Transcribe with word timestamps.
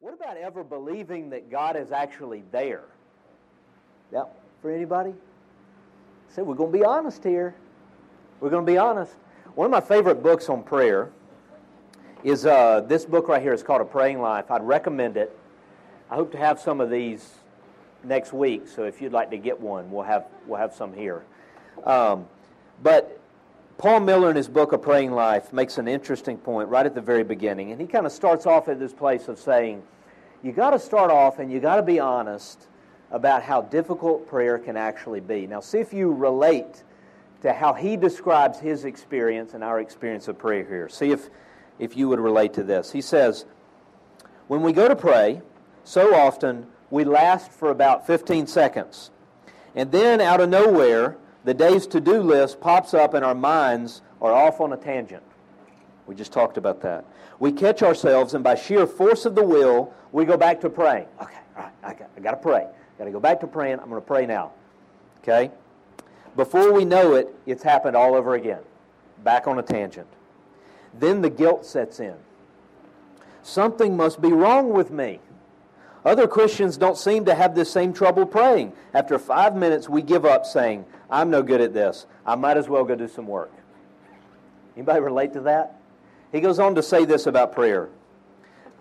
What 0.00 0.14
about 0.14 0.38
ever 0.38 0.64
believing 0.64 1.28
that 1.30 1.50
God 1.50 1.76
is 1.76 1.92
actually 1.92 2.42
there? 2.50 2.84
Yeah, 4.10 4.24
for 4.62 4.70
anybody? 4.70 5.12
So 6.34 6.42
we're 6.42 6.54
going 6.54 6.72
to 6.72 6.78
be 6.78 6.84
honest 6.84 7.22
here. 7.22 7.54
We're 8.40 8.48
going 8.48 8.64
to 8.64 8.72
be 8.72 8.78
honest. 8.78 9.12
One 9.54 9.66
of 9.66 9.70
my 9.70 9.80
favorite 9.82 10.22
books 10.22 10.48
on 10.48 10.62
prayer 10.62 11.10
is 12.24 12.46
uh, 12.46 12.80
this 12.80 13.04
book 13.04 13.28
right 13.28 13.42
here. 13.42 13.52
It's 13.52 13.62
called 13.62 13.82
A 13.82 13.84
Praying 13.84 14.22
Life. 14.22 14.50
I'd 14.50 14.62
recommend 14.62 15.18
it. 15.18 15.38
I 16.10 16.14
hope 16.14 16.32
to 16.32 16.38
have 16.38 16.58
some 16.58 16.80
of 16.80 16.88
these 16.88 17.34
next 18.02 18.32
week. 18.32 18.68
So 18.68 18.84
if 18.84 19.02
you'd 19.02 19.12
like 19.12 19.30
to 19.32 19.36
get 19.36 19.60
one, 19.60 19.90
we'll 19.90 20.04
have 20.04 20.24
we'll 20.46 20.58
have 20.58 20.72
some 20.72 20.94
here. 20.94 21.24
Um, 21.84 22.26
but 22.82 23.19
Paul 23.80 24.00
Miller, 24.00 24.28
in 24.28 24.36
his 24.36 24.46
book, 24.46 24.72
A 24.72 24.78
Praying 24.78 25.12
Life, 25.12 25.54
makes 25.54 25.78
an 25.78 25.88
interesting 25.88 26.36
point 26.36 26.68
right 26.68 26.84
at 26.84 26.94
the 26.94 27.00
very 27.00 27.24
beginning. 27.24 27.72
And 27.72 27.80
he 27.80 27.86
kind 27.86 28.04
of 28.04 28.12
starts 28.12 28.44
off 28.44 28.68
at 28.68 28.78
this 28.78 28.92
place 28.92 29.26
of 29.26 29.38
saying, 29.38 29.82
you 30.42 30.52
got 30.52 30.72
to 30.72 30.78
start 30.78 31.10
off 31.10 31.38
and 31.38 31.50
you 31.50 31.60
got 31.60 31.76
to 31.76 31.82
be 31.82 31.98
honest 31.98 32.68
about 33.10 33.42
how 33.42 33.62
difficult 33.62 34.28
prayer 34.28 34.58
can 34.58 34.76
actually 34.76 35.20
be. 35.20 35.46
Now, 35.46 35.60
see 35.60 35.78
if 35.78 35.94
you 35.94 36.12
relate 36.12 36.84
to 37.40 37.54
how 37.54 37.72
he 37.72 37.96
describes 37.96 38.58
his 38.58 38.84
experience 38.84 39.54
and 39.54 39.64
our 39.64 39.80
experience 39.80 40.28
of 40.28 40.36
prayer 40.36 40.62
here. 40.62 40.90
See 40.90 41.10
if, 41.10 41.30
if 41.78 41.96
you 41.96 42.06
would 42.10 42.20
relate 42.20 42.52
to 42.54 42.62
this. 42.62 42.92
He 42.92 43.00
says, 43.00 43.46
When 44.46 44.60
we 44.60 44.74
go 44.74 44.88
to 44.88 44.96
pray, 44.96 45.40
so 45.84 46.14
often 46.14 46.66
we 46.90 47.04
last 47.04 47.50
for 47.50 47.70
about 47.70 48.06
15 48.06 48.46
seconds. 48.46 49.10
And 49.74 49.90
then, 49.90 50.20
out 50.20 50.42
of 50.42 50.50
nowhere, 50.50 51.16
the 51.44 51.54
day's 51.54 51.86
to 51.88 52.00
do 52.00 52.20
list 52.22 52.60
pops 52.60 52.94
up 52.94 53.14
and 53.14 53.24
our 53.24 53.34
minds 53.34 54.02
are 54.20 54.32
off 54.32 54.60
on 54.60 54.72
a 54.72 54.76
tangent. 54.76 55.22
We 56.06 56.14
just 56.14 56.32
talked 56.32 56.56
about 56.56 56.80
that. 56.82 57.04
We 57.38 57.52
catch 57.52 57.82
ourselves, 57.82 58.34
and 58.34 58.44
by 58.44 58.54
sheer 58.54 58.86
force 58.86 59.24
of 59.24 59.34
the 59.34 59.44
will, 59.44 59.94
we 60.12 60.24
go 60.24 60.36
back 60.36 60.60
to 60.62 60.70
praying. 60.70 61.06
Okay, 61.22 61.38
all 61.56 61.62
right, 61.62 61.72
I 61.82 61.94
got, 61.94 62.10
I 62.16 62.20
got 62.20 62.30
to 62.32 62.36
pray. 62.36 62.66
I 62.66 62.98
Got 62.98 63.04
to 63.04 63.10
go 63.12 63.20
back 63.20 63.40
to 63.40 63.46
praying. 63.46 63.78
I'm 63.80 63.88
going 63.88 64.00
to 64.00 64.06
pray 64.06 64.26
now. 64.26 64.52
Okay? 65.22 65.50
Before 66.36 66.72
we 66.72 66.84
know 66.84 67.14
it, 67.14 67.34
it's 67.46 67.62
happened 67.62 67.96
all 67.96 68.14
over 68.14 68.34
again. 68.34 68.60
Back 69.24 69.46
on 69.46 69.58
a 69.58 69.62
tangent. 69.62 70.06
Then 70.98 71.22
the 71.22 71.30
guilt 71.30 71.64
sets 71.64 72.00
in. 72.00 72.14
Something 73.42 73.96
must 73.96 74.20
be 74.20 74.32
wrong 74.32 74.70
with 74.70 74.90
me. 74.90 75.20
Other 76.04 76.26
Christians 76.26 76.76
don't 76.76 76.96
seem 76.96 77.26
to 77.26 77.34
have 77.34 77.54
this 77.54 77.70
same 77.70 77.92
trouble 77.92 78.24
praying. 78.24 78.72
After 78.94 79.18
five 79.18 79.54
minutes, 79.54 79.88
we 79.88 80.02
give 80.02 80.24
up 80.24 80.46
saying, 80.46 80.86
I'm 81.10 81.30
no 81.30 81.42
good 81.42 81.60
at 81.60 81.74
this. 81.74 82.06
I 82.24 82.36
might 82.36 82.56
as 82.56 82.68
well 82.68 82.84
go 82.84 82.94
do 82.94 83.08
some 83.08 83.26
work. 83.26 83.52
Anybody 84.76 85.00
relate 85.00 85.32
to 85.34 85.40
that? 85.42 85.80
He 86.32 86.40
goes 86.40 86.58
on 86.58 86.74
to 86.76 86.82
say 86.82 87.04
this 87.04 87.26
about 87.26 87.52
prayer. 87.52 87.88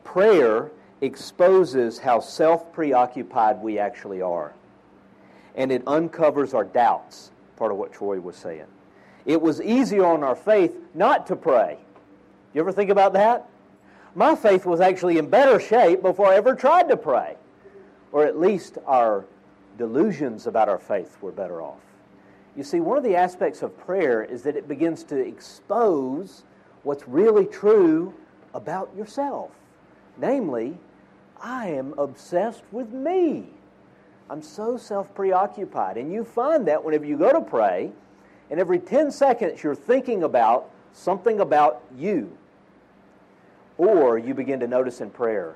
Prayer 0.04 0.72
exposes 1.02 2.00
how 2.00 2.20
self 2.20 2.72
preoccupied 2.72 3.62
we 3.62 3.80
actually 3.80 4.22
are. 4.22 4.54
And 5.56 5.72
it 5.72 5.84
uncovers 5.88 6.54
our 6.54 6.64
doubts, 6.64 7.32
part 7.58 7.72
of 7.72 7.78
what 7.78 7.92
Troy 7.92 8.20
was 8.20 8.36
saying. 8.38 8.68
It 9.26 9.42
was 9.42 9.62
easier 9.62 10.06
on 10.06 10.24
our 10.24 10.36
faith 10.36 10.76
not 10.94 11.28
to 11.28 11.36
pray. 11.36 11.78
You 12.54 12.62
ever 12.62 12.72
think 12.72 12.90
about 12.90 13.14
that? 13.14 13.49
My 14.16 14.36
faith 14.36 14.66
was 14.66 14.82
actually 14.82 15.18
in 15.18 15.30
better 15.30 15.60
shape 15.60 16.02
before 16.02 16.28
I 16.28 16.36
ever 16.36 16.56
tried 16.56 16.90
to 16.90 16.98
pray. 16.98 17.36
Or 18.12 18.26
at 18.26 18.40
least 18.40 18.78
our 18.88 19.26
delusions 19.78 20.48
about 20.48 20.68
our 20.68 20.80
faith 20.80 21.18
were 21.22 21.32
better 21.32 21.62
off. 21.62 21.80
You 22.56 22.64
see, 22.64 22.80
one 22.80 22.98
of 22.98 23.04
the 23.04 23.16
aspects 23.16 23.62
of 23.62 23.78
prayer 23.78 24.24
is 24.24 24.44
that 24.44 24.56
it 24.56 24.68
begins 24.68 25.04
to 25.06 25.16
expose 25.16 26.44
what's 26.84 27.08
really 27.08 27.46
true 27.46 28.14
about 28.54 28.90
yourself. 28.98 29.52
Namely, 30.18 30.78
I 31.42 31.68
am 31.68 31.94
obsessed 31.98 32.64
with 32.72 32.92
me. 32.92 33.48
I'm 34.30 34.42
so 34.42 34.78
self 34.78 35.14
preoccupied. 35.14 35.98
And 35.98 36.12
you 36.12 36.24
find 36.24 36.68
that 36.68 36.84
whenever 36.84 37.06
you 37.06 37.18
go 37.18 37.32
to 37.32 37.42
pray, 37.42 37.92
and 38.50 38.60
every 38.60 38.80
10 38.80 39.12
seconds 39.12 39.64
you're 39.64 39.76
thinking 39.76 40.24
about 40.24 40.72
something 40.94 41.40
about 41.40 41.84
you. 41.96 42.36
Or 43.80 44.20
you 44.20 44.34
begin 44.34 44.60
to 44.60 44.68
notice 44.68 45.00
in 45.00 45.10
prayer, 45.10 45.56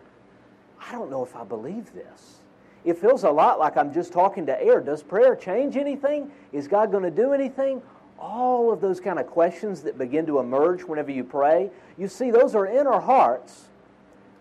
I 0.79 0.93
don't 0.93 1.11
know 1.11 1.23
if 1.23 1.35
I 1.35 1.43
believe 1.43 1.93
this. 1.93 2.39
It 2.85 2.97
feels 2.97 3.25
a 3.25 3.29
lot 3.29 3.59
like 3.59 3.75
I'm 3.75 3.93
just 3.93 4.13
talking 4.13 4.45
to 4.45 4.63
air. 4.63 4.79
Does 4.79 5.03
prayer 5.03 5.35
change 5.35 5.75
anything? 5.75 6.31
Is 6.53 6.69
God 6.69 6.89
going 6.89 7.03
to 7.03 7.11
do 7.11 7.33
anything? 7.33 7.81
All 8.17 8.71
of 8.71 8.79
those 8.79 9.01
kind 9.01 9.19
of 9.19 9.27
questions 9.27 9.81
that 9.81 9.97
begin 9.97 10.25
to 10.27 10.39
emerge 10.39 10.83
whenever 10.83 11.11
you 11.11 11.25
pray, 11.25 11.69
you 11.97 12.07
see, 12.07 12.31
those 12.31 12.55
are 12.55 12.65
in 12.65 12.87
our 12.87 13.01
hearts, 13.01 13.65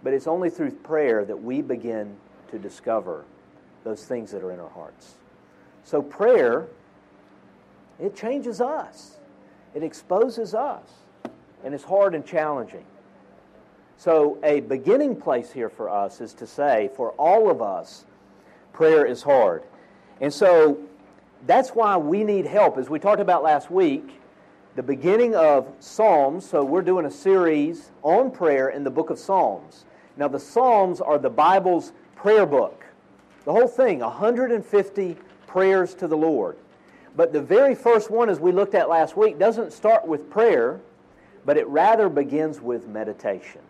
but 0.04 0.12
it's 0.12 0.28
only 0.28 0.48
through 0.48 0.70
prayer 0.70 1.24
that 1.24 1.42
we 1.42 1.60
begin 1.60 2.16
to 2.52 2.60
discover 2.60 3.24
those 3.82 4.04
things 4.04 4.30
that 4.30 4.44
are 4.44 4.52
in 4.52 4.60
our 4.60 4.70
hearts. 4.70 5.14
So, 5.82 6.00
prayer, 6.02 6.68
it 7.98 8.14
changes 8.14 8.60
us, 8.60 9.16
it 9.74 9.82
exposes 9.82 10.54
us, 10.54 10.88
and 11.64 11.74
it's 11.74 11.82
hard 11.82 12.14
and 12.14 12.24
challenging. 12.24 12.84
So, 14.02 14.36
a 14.42 14.58
beginning 14.58 15.14
place 15.14 15.52
here 15.52 15.68
for 15.68 15.88
us 15.88 16.20
is 16.20 16.34
to 16.34 16.44
say, 16.44 16.90
for 16.96 17.10
all 17.10 17.48
of 17.48 17.62
us, 17.62 18.04
prayer 18.72 19.06
is 19.06 19.22
hard. 19.22 19.62
And 20.20 20.34
so, 20.34 20.80
that's 21.46 21.70
why 21.70 21.96
we 21.98 22.24
need 22.24 22.44
help. 22.44 22.78
As 22.78 22.90
we 22.90 22.98
talked 22.98 23.20
about 23.20 23.44
last 23.44 23.70
week, 23.70 24.20
the 24.74 24.82
beginning 24.82 25.36
of 25.36 25.72
Psalms, 25.78 26.44
so 26.44 26.64
we're 26.64 26.82
doing 26.82 27.06
a 27.06 27.12
series 27.12 27.92
on 28.02 28.32
prayer 28.32 28.70
in 28.70 28.82
the 28.82 28.90
book 28.90 29.10
of 29.10 29.20
Psalms. 29.20 29.84
Now, 30.16 30.26
the 30.26 30.40
Psalms 30.40 31.00
are 31.00 31.16
the 31.16 31.30
Bible's 31.30 31.92
prayer 32.16 32.44
book. 32.44 32.84
The 33.44 33.52
whole 33.52 33.68
thing, 33.68 34.00
150 34.00 35.16
prayers 35.46 35.94
to 35.94 36.08
the 36.08 36.16
Lord. 36.16 36.56
But 37.14 37.32
the 37.32 37.40
very 37.40 37.76
first 37.76 38.10
one, 38.10 38.28
as 38.28 38.40
we 38.40 38.50
looked 38.50 38.74
at 38.74 38.88
last 38.88 39.16
week, 39.16 39.38
doesn't 39.38 39.72
start 39.72 40.08
with 40.08 40.28
prayer, 40.28 40.80
but 41.46 41.56
it 41.56 41.68
rather 41.68 42.08
begins 42.08 42.60
with 42.60 42.88
meditation. 42.88 43.60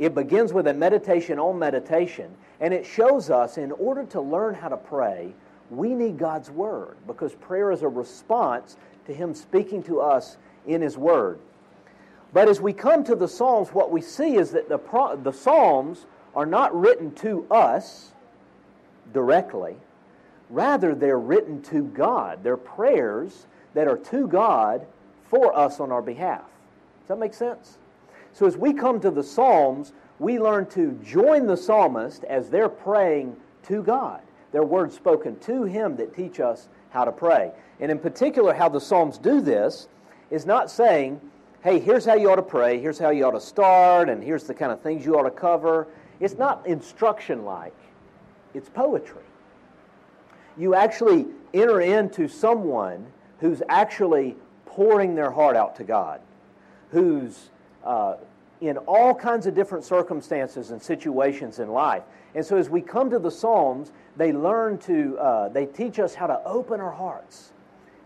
It 0.00 0.14
begins 0.14 0.54
with 0.54 0.66
a 0.66 0.72
meditation 0.72 1.38
on 1.38 1.58
meditation, 1.58 2.34
and 2.58 2.72
it 2.72 2.86
shows 2.86 3.28
us 3.28 3.58
in 3.58 3.70
order 3.72 4.02
to 4.06 4.20
learn 4.22 4.54
how 4.54 4.68
to 4.68 4.78
pray, 4.78 5.34
we 5.68 5.94
need 5.94 6.16
God's 6.16 6.50
Word 6.50 6.96
because 7.06 7.34
prayer 7.34 7.70
is 7.70 7.82
a 7.82 7.88
response 7.88 8.78
to 9.04 9.12
Him 9.12 9.34
speaking 9.34 9.82
to 9.84 10.00
us 10.00 10.38
in 10.66 10.80
His 10.80 10.96
Word. 10.96 11.38
But 12.32 12.48
as 12.48 12.62
we 12.62 12.72
come 12.72 13.04
to 13.04 13.14
the 13.14 13.28
Psalms, 13.28 13.68
what 13.68 13.90
we 13.90 14.00
see 14.00 14.36
is 14.36 14.52
that 14.52 14.70
the, 14.70 14.78
the 15.22 15.32
Psalms 15.32 16.06
are 16.34 16.46
not 16.46 16.74
written 16.74 17.14
to 17.16 17.46
us 17.50 18.12
directly. 19.12 19.76
Rather, 20.48 20.94
they're 20.94 21.18
written 21.18 21.60
to 21.64 21.84
God. 21.84 22.42
They're 22.42 22.56
prayers 22.56 23.46
that 23.74 23.86
are 23.86 23.98
to 23.98 24.26
God 24.26 24.86
for 25.24 25.54
us 25.54 25.78
on 25.78 25.92
our 25.92 26.02
behalf. 26.02 26.44
Does 27.00 27.08
that 27.08 27.18
make 27.18 27.34
sense? 27.34 27.76
So 28.32 28.46
as 28.46 28.56
we 28.56 28.72
come 28.72 29.00
to 29.00 29.10
the 29.10 29.22
Psalms, 29.22 29.92
we 30.18 30.38
learn 30.38 30.66
to 30.70 30.92
join 31.04 31.46
the 31.46 31.56
psalmist 31.56 32.24
as 32.24 32.50
they're 32.50 32.68
praying 32.68 33.36
to 33.64 33.82
God. 33.82 34.20
They're 34.52 34.62
words 34.62 34.94
spoken 34.94 35.38
to 35.40 35.64
Him 35.64 35.96
that 35.96 36.14
teach 36.14 36.40
us 36.40 36.68
how 36.90 37.04
to 37.04 37.12
pray. 37.12 37.52
And 37.80 37.90
in 37.90 37.98
particular, 37.98 38.52
how 38.52 38.68
the 38.68 38.80
Psalms 38.80 39.18
do 39.18 39.40
this 39.40 39.88
is 40.30 40.46
not 40.46 40.70
saying, 40.70 41.20
hey, 41.62 41.78
here's 41.78 42.04
how 42.04 42.14
you 42.14 42.30
ought 42.30 42.36
to 42.36 42.42
pray, 42.42 42.80
here's 42.80 42.98
how 42.98 43.10
you 43.10 43.24
ought 43.24 43.32
to 43.32 43.40
start, 43.40 44.08
and 44.08 44.22
here's 44.22 44.44
the 44.44 44.54
kind 44.54 44.72
of 44.72 44.80
things 44.80 45.04
you 45.04 45.18
ought 45.18 45.24
to 45.24 45.30
cover. 45.30 45.86
It's 46.20 46.34
not 46.34 46.66
instruction 46.66 47.44
like, 47.44 47.74
it's 48.54 48.68
poetry. 48.68 49.22
You 50.56 50.74
actually 50.74 51.26
enter 51.54 51.80
into 51.80 52.28
someone 52.28 53.06
who's 53.38 53.62
actually 53.68 54.36
pouring 54.66 55.14
their 55.14 55.30
heart 55.30 55.56
out 55.56 55.76
to 55.76 55.84
God, 55.84 56.20
who's 56.90 57.50
uh, 57.84 58.16
in 58.60 58.76
all 58.78 59.14
kinds 59.14 59.46
of 59.46 59.54
different 59.54 59.84
circumstances 59.84 60.70
and 60.70 60.82
situations 60.82 61.58
in 61.58 61.70
life. 61.70 62.02
And 62.34 62.44
so, 62.44 62.56
as 62.56 62.68
we 62.68 62.80
come 62.80 63.10
to 63.10 63.18
the 63.18 63.30
Psalms, 63.30 63.92
they 64.16 64.32
learn 64.32 64.78
to, 64.78 65.18
uh, 65.18 65.48
they 65.48 65.66
teach 65.66 65.98
us 65.98 66.14
how 66.14 66.26
to 66.26 66.40
open 66.44 66.80
our 66.80 66.92
hearts, 66.92 67.52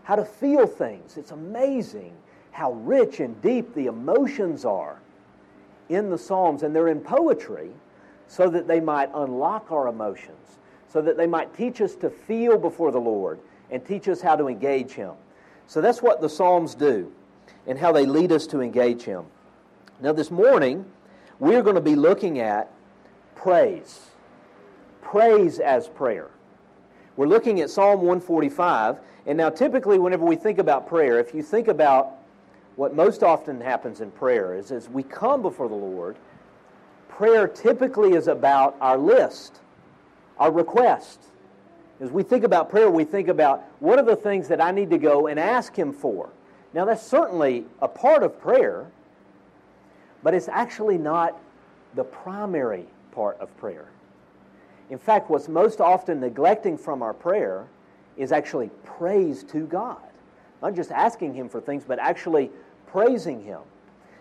how 0.03 0.15
to 0.15 0.25
feel 0.25 0.65
things. 0.65 1.17
It's 1.17 1.31
amazing 1.31 2.13
how 2.51 2.71
rich 2.71 3.19
and 3.19 3.39
deep 3.41 3.73
the 3.75 3.87
emotions 3.87 4.63
are 4.65 4.97
in 5.89 6.09
the 6.09 6.17
Psalms, 6.17 6.63
and 6.63 6.75
they're 6.75 6.87
in 6.87 7.01
poetry 7.01 7.69
so 8.27 8.49
that 8.49 8.67
they 8.67 8.79
might 8.79 9.09
unlock 9.13 9.71
our 9.71 9.87
emotions, 9.87 10.57
so 10.87 11.01
that 11.01 11.17
they 11.17 11.27
might 11.27 11.55
teach 11.55 11.81
us 11.81 11.95
to 11.95 12.09
feel 12.09 12.57
before 12.57 12.91
the 12.91 12.99
Lord 12.99 13.39
and 13.69 13.85
teach 13.85 14.07
us 14.07 14.21
how 14.21 14.35
to 14.35 14.47
engage 14.47 14.91
Him. 14.91 15.11
So 15.67 15.81
that's 15.81 16.01
what 16.01 16.21
the 16.21 16.29
Psalms 16.29 16.75
do 16.75 17.11
and 17.67 17.77
how 17.77 17.91
they 17.91 18.05
lead 18.05 18.31
us 18.31 18.47
to 18.47 18.61
engage 18.61 19.03
Him. 19.03 19.25
Now, 20.01 20.11
this 20.11 20.29
morning, 20.29 20.83
we're 21.39 21.61
going 21.61 21.75
to 21.75 21.81
be 21.81 21.95
looking 21.95 22.39
at 22.39 22.69
praise. 23.33 24.07
Praise 25.01 25.59
as 25.59 25.87
prayer. 25.87 26.29
We're 27.15 27.27
looking 27.27 27.61
at 27.61 27.69
Psalm 27.69 28.01
145. 28.01 28.97
And 29.25 29.37
now, 29.37 29.49
typically, 29.49 29.97
whenever 29.97 30.25
we 30.25 30.35
think 30.35 30.59
about 30.59 30.85
prayer, 30.85 31.17
if 31.17 31.33
you 31.33 31.41
think 31.41 31.69
about 31.69 32.11
what 32.75 32.93
most 32.93 33.23
often 33.23 33.61
happens 33.61 34.01
in 34.01 34.11
prayer 34.11 34.53
is 34.53 34.69
as 34.73 34.89
we 34.89 35.01
come 35.01 35.41
before 35.41 35.69
the 35.69 35.75
Lord, 35.75 36.17
prayer 37.07 37.47
typically 37.47 38.15
is 38.15 38.27
about 38.27 38.75
our 38.81 38.97
list, 38.97 39.61
our 40.37 40.51
request. 40.51 41.21
As 42.01 42.11
we 42.11 42.21
think 42.21 42.43
about 42.43 42.69
prayer, 42.69 42.91
we 42.91 43.05
think 43.05 43.29
about 43.29 43.63
what 43.79 43.97
are 43.97 44.05
the 44.05 44.17
things 44.17 44.49
that 44.49 44.59
I 44.59 44.71
need 44.71 44.89
to 44.89 44.97
go 44.97 45.27
and 45.27 45.39
ask 45.39 45.73
Him 45.73 45.93
for. 45.93 46.29
Now, 46.73 46.83
that's 46.83 47.01
certainly 47.01 47.63
a 47.81 47.87
part 47.87 48.23
of 48.23 48.41
prayer, 48.41 48.87
but 50.25 50.33
it's 50.33 50.47
actually 50.47 50.97
not 50.97 51.39
the 51.93 52.03
primary 52.03 52.87
part 53.11 53.39
of 53.39 53.55
prayer. 53.57 53.85
In 54.89 54.97
fact, 54.97 55.29
what's 55.29 55.47
most 55.47 55.79
often 55.79 56.19
neglecting 56.19 56.79
from 56.79 57.03
our 57.03 57.13
prayer 57.13 57.67
is 58.17 58.31
actually 58.31 58.71
praise 58.83 59.43
to 59.43 59.67
God. 59.67 60.01
Not 60.63 60.73
just 60.73 60.89
asking 60.89 61.35
Him 61.35 61.47
for 61.47 61.61
things, 61.61 61.83
but 61.87 61.99
actually 61.99 62.49
praising 62.87 63.43
Him. 63.43 63.59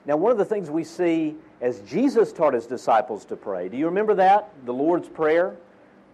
Now, 0.05 0.19
one 0.19 0.31
of 0.31 0.37
the 0.37 0.45
things 0.45 0.69
we 0.69 0.85
see 0.85 1.37
as 1.63 1.81
Jesus 1.81 2.35
taught 2.35 2.53
His 2.53 2.67
disciples 2.67 3.25
to 3.25 3.37
pray, 3.37 3.71
do 3.71 3.79
you 3.79 3.87
remember 3.87 4.15
that? 4.17 4.51
The 4.67 4.75
Lord's 4.75 5.09
Prayer? 5.09 5.57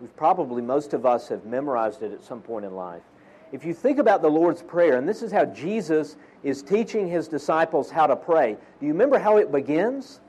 We've 0.00 0.16
probably, 0.16 0.62
most 0.62 0.94
of 0.94 1.04
us 1.04 1.26
have 1.30 1.44
memorized 1.46 2.02
it 2.02 2.12
at 2.12 2.22
some 2.22 2.42
point 2.42 2.64
in 2.64 2.76
life. 2.76 3.02
If 3.52 3.64
you 3.64 3.74
think 3.74 3.98
about 3.98 4.22
the 4.22 4.30
Lord's 4.30 4.62
Prayer, 4.62 4.96
and 4.96 5.08
this 5.08 5.22
is 5.22 5.32
how 5.32 5.44
Jesus 5.44 6.16
is 6.42 6.62
teaching 6.62 7.08
His 7.08 7.26
disciples 7.26 7.90
how 7.90 8.06
to 8.06 8.16
pray, 8.16 8.56
do 8.78 8.86
you 8.86 8.92
remember 8.92 9.18
how 9.18 9.38
it 9.38 9.50
begins? 9.50 10.20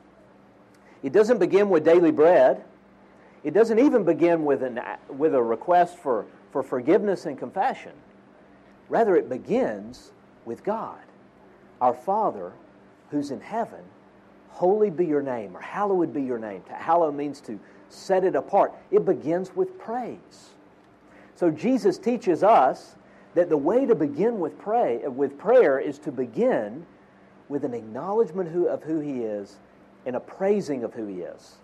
It 1.04 1.14
doesn't 1.14 1.40
begin 1.40 1.70
with 1.70 1.84
daily 1.84 2.12
bread. 2.12 2.64
It 3.44 3.54
doesn't 3.54 3.80
even 3.80 4.04
begin 4.04 4.46
with, 4.46 4.64
an, 4.64 4.80
with 5.10 5.34
a 5.36 5.42
request 5.42 5.98
for, 5.98 6.26
for 6.52 6.64
forgiveness 6.64 7.26
and 7.26 7.38
confession. 7.38 7.94
Rather, 8.90 9.16
it 9.16 9.30
begins 9.30 10.12
with 10.46 10.64
God. 10.64 11.00
Our 11.80 11.94
Father, 11.94 12.54
who's 13.10 13.32
in 13.32 13.42
heaven, 13.42 13.82
holy 14.50 14.90
be 14.90 15.06
your 15.06 15.22
name, 15.22 15.56
or 15.56 15.62
hallowed 15.62 16.14
be 16.14 16.22
your 16.22 16.38
name. 16.38 16.62
To 16.68 16.74
hallow 16.74 17.12
means 17.12 17.42
to 17.42 17.60
set 17.90 18.24
it 18.24 18.36
apart. 18.36 18.74
It 18.92 19.06
begins 19.06 19.56
with 19.56 19.78
praise. 19.80 20.50
So 21.36 21.50
Jesus 21.50 21.98
teaches 21.98 22.44
us 22.44 22.96
that 23.34 23.50
the 23.50 23.58
way 23.58 23.86
to 23.86 23.96
begin 23.96 24.40
with, 24.40 24.58
pray, 24.60 24.98
with 25.08 25.38
prayer 25.38 25.80
is 25.80 25.98
to 26.00 26.12
begin 26.12 26.86
with 27.50 27.64
an 27.64 27.74
acknowledgement 27.74 28.56
of 28.68 28.84
who 28.84 29.00
He 29.00 29.22
is 29.22 29.58
and 30.06 30.16
a 30.16 30.20
praising 30.20 30.84
of 30.84 30.94
who 30.94 31.06
He 31.06 31.22
is. 31.22 31.58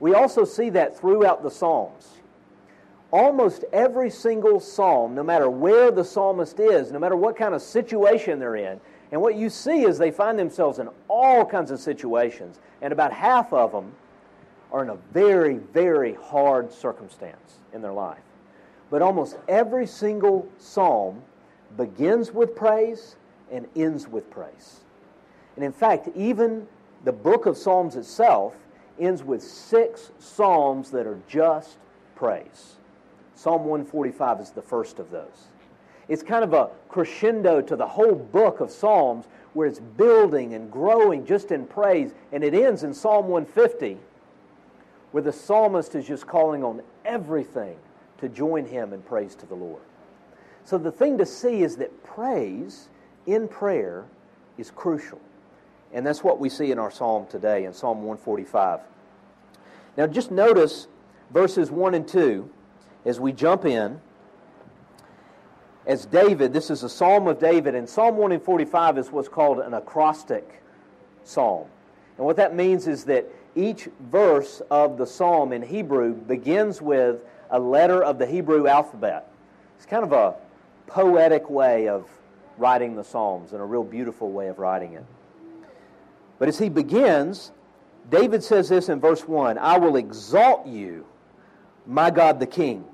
We 0.00 0.14
also 0.14 0.44
see 0.44 0.70
that 0.70 0.98
throughout 0.98 1.42
the 1.42 1.50
Psalms. 1.50 2.08
Almost 3.10 3.64
every 3.72 4.10
single 4.10 4.60
psalm, 4.60 5.14
no 5.14 5.22
matter 5.22 5.48
where 5.48 5.90
the 5.90 6.04
psalmist 6.04 6.60
is, 6.60 6.92
no 6.92 6.98
matter 6.98 7.16
what 7.16 7.36
kind 7.36 7.54
of 7.54 7.62
situation 7.62 8.38
they're 8.38 8.56
in, 8.56 8.78
and 9.10 9.22
what 9.22 9.34
you 9.34 9.48
see 9.48 9.84
is 9.84 9.96
they 9.96 10.10
find 10.10 10.38
themselves 10.38 10.78
in 10.78 10.90
all 11.08 11.46
kinds 11.46 11.70
of 11.70 11.80
situations, 11.80 12.60
and 12.82 12.92
about 12.92 13.12
half 13.12 13.52
of 13.52 13.72
them 13.72 13.92
are 14.70 14.82
in 14.82 14.90
a 14.90 14.96
very, 15.12 15.54
very 15.56 16.14
hard 16.14 16.70
circumstance 16.70 17.60
in 17.72 17.80
their 17.80 17.92
life. 17.92 18.18
But 18.90 19.02
almost 19.02 19.36
every 19.48 19.86
single 19.86 20.48
psalm 20.58 21.22
begins 21.76 22.32
with 22.32 22.56
praise 22.56 23.16
and 23.50 23.66
ends 23.76 24.08
with 24.08 24.30
praise. 24.30 24.80
And 25.56 25.64
in 25.64 25.72
fact, 25.72 26.08
even 26.14 26.66
the 27.04 27.12
book 27.12 27.46
of 27.46 27.56
Psalms 27.56 27.96
itself 27.96 28.54
ends 28.98 29.22
with 29.22 29.42
six 29.42 30.10
psalms 30.18 30.90
that 30.90 31.06
are 31.06 31.18
just 31.28 31.78
praise. 32.16 32.76
Psalm 33.34 33.64
145 33.64 34.40
is 34.40 34.50
the 34.50 34.62
first 34.62 34.98
of 34.98 35.10
those. 35.10 35.48
It's 36.08 36.22
kind 36.22 36.42
of 36.42 36.54
a 36.54 36.70
crescendo 36.88 37.60
to 37.60 37.76
the 37.76 37.86
whole 37.86 38.14
book 38.14 38.60
of 38.60 38.70
Psalms 38.70 39.26
where 39.52 39.68
it's 39.68 39.80
building 39.80 40.54
and 40.54 40.70
growing 40.70 41.26
just 41.26 41.52
in 41.52 41.66
praise. 41.66 42.12
And 42.32 42.42
it 42.42 42.54
ends 42.54 42.82
in 42.82 42.94
Psalm 42.94 43.28
150 43.28 43.98
where 45.12 45.22
the 45.22 45.32
psalmist 45.32 45.94
is 45.94 46.06
just 46.06 46.26
calling 46.26 46.62
on 46.64 46.82
everything 47.04 47.76
to 48.18 48.28
join 48.28 48.66
him 48.66 48.92
in 48.92 49.02
praise 49.02 49.34
to 49.36 49.46
the 49.46 49.54
Lord. 49.54 49.82
So 50.64 50.76
the 50.76 50.92
thing 50.92 51.18
to 51.18 51.26
see 51.26 51.62
is 51.62 51.76
that 51.76 52.04
praise 52.04 52.88
in 53.26 53.48
prayer 53.48 54.04
is 54.58 54.70
crucial. 54.70 55.20
And 55.92 56.06
that's 56.06 56.22
what 56.22 56.38
we 56.38 56.48
see 56.48 56.70
in 56.70 56.78
our 56.78 56.90
psalm 56.90 57.26
today, 57.26 57.64
in 57.64 57.72
Psalm 57.72 57.98
145. 57.98 58.80
Now, 59.96 60.06
just 60.06 60.30
notice 60.30 60.86
verses 61.30 61.70
1 61.70 61.94
and 61.94 62.06
2 62.06 62.48
as 63.04 63.18
we 63.18 63.32
jump 63.32 63.64
in. 63.64 64.00
As 65.86 66.04
David, 66.04 66.52
this 66.52 66.68
is 66.68 66.82
a 66.82 66.88
psalm 66.88 67.26
of 67.26 67.40
David, 67.40 67.74
and 67.74 67.88
Psalm 67.88 68.16
145 68.16 68.98
is 68.98 69.10
what's 69.10 69.28
called 69.28 69.60
an 69.60 69.72
acrostic 69.72 70.62
psalm. 71.24 71.66
And 72.18 72.26
what 72.26 72.36
that 72.36 72.54
means 72.54 72.86
is 72.86 73.04
that 73.04 73.26
each 73.54 73.88
verse 74.10 74.60
of 74.70 74.98
the 74.98 75.06
psalm 75.06 75.52
in 75.52 75.62
Hebrew 75.62 76.12
begins 76.12 76.82
with 76.82 77.22
a 77.50 77.58
letter 77.58 78.02
of 78.02 78.18
the 78.18 78.26
Hebrew 78.26 78.66
alphabet. 78.66 79.30
It's 79.76 79.86
kind 79.86 80.04
of 80.04 80.12
a 80.12 80.34
poetic 80.86 81.48
way 81.50 81.88
of 81.88 82.08
writing 82.56 82.96
the 82.96 83.04
psalms 83.04 83.52
and 83.52 83.60
a 83.60 83.64
real 83.64 83.84
beautiful 83.84 84.30
way 84.30 84.48
of 84.48 84.58
writing 84.58 84.94
it. 84.94 85.04
But 86.38 86.48
as 86.48 86.58
he 86.58 86.68
begins, 86.68 87.52
David 88.10 88.42
says 88.42 88.68
this 88.68 88.88
in 88.88 89.00
verse 89.00 89.26
1 89.26 89.58
I 89.58 89.78
will 89.78 89.96
exalt 89.96 90.66
you, 90.66 91.06
my 91.86 92.10
God 92.10 92.40
the 92.40 92.46
King. 92.46 92.84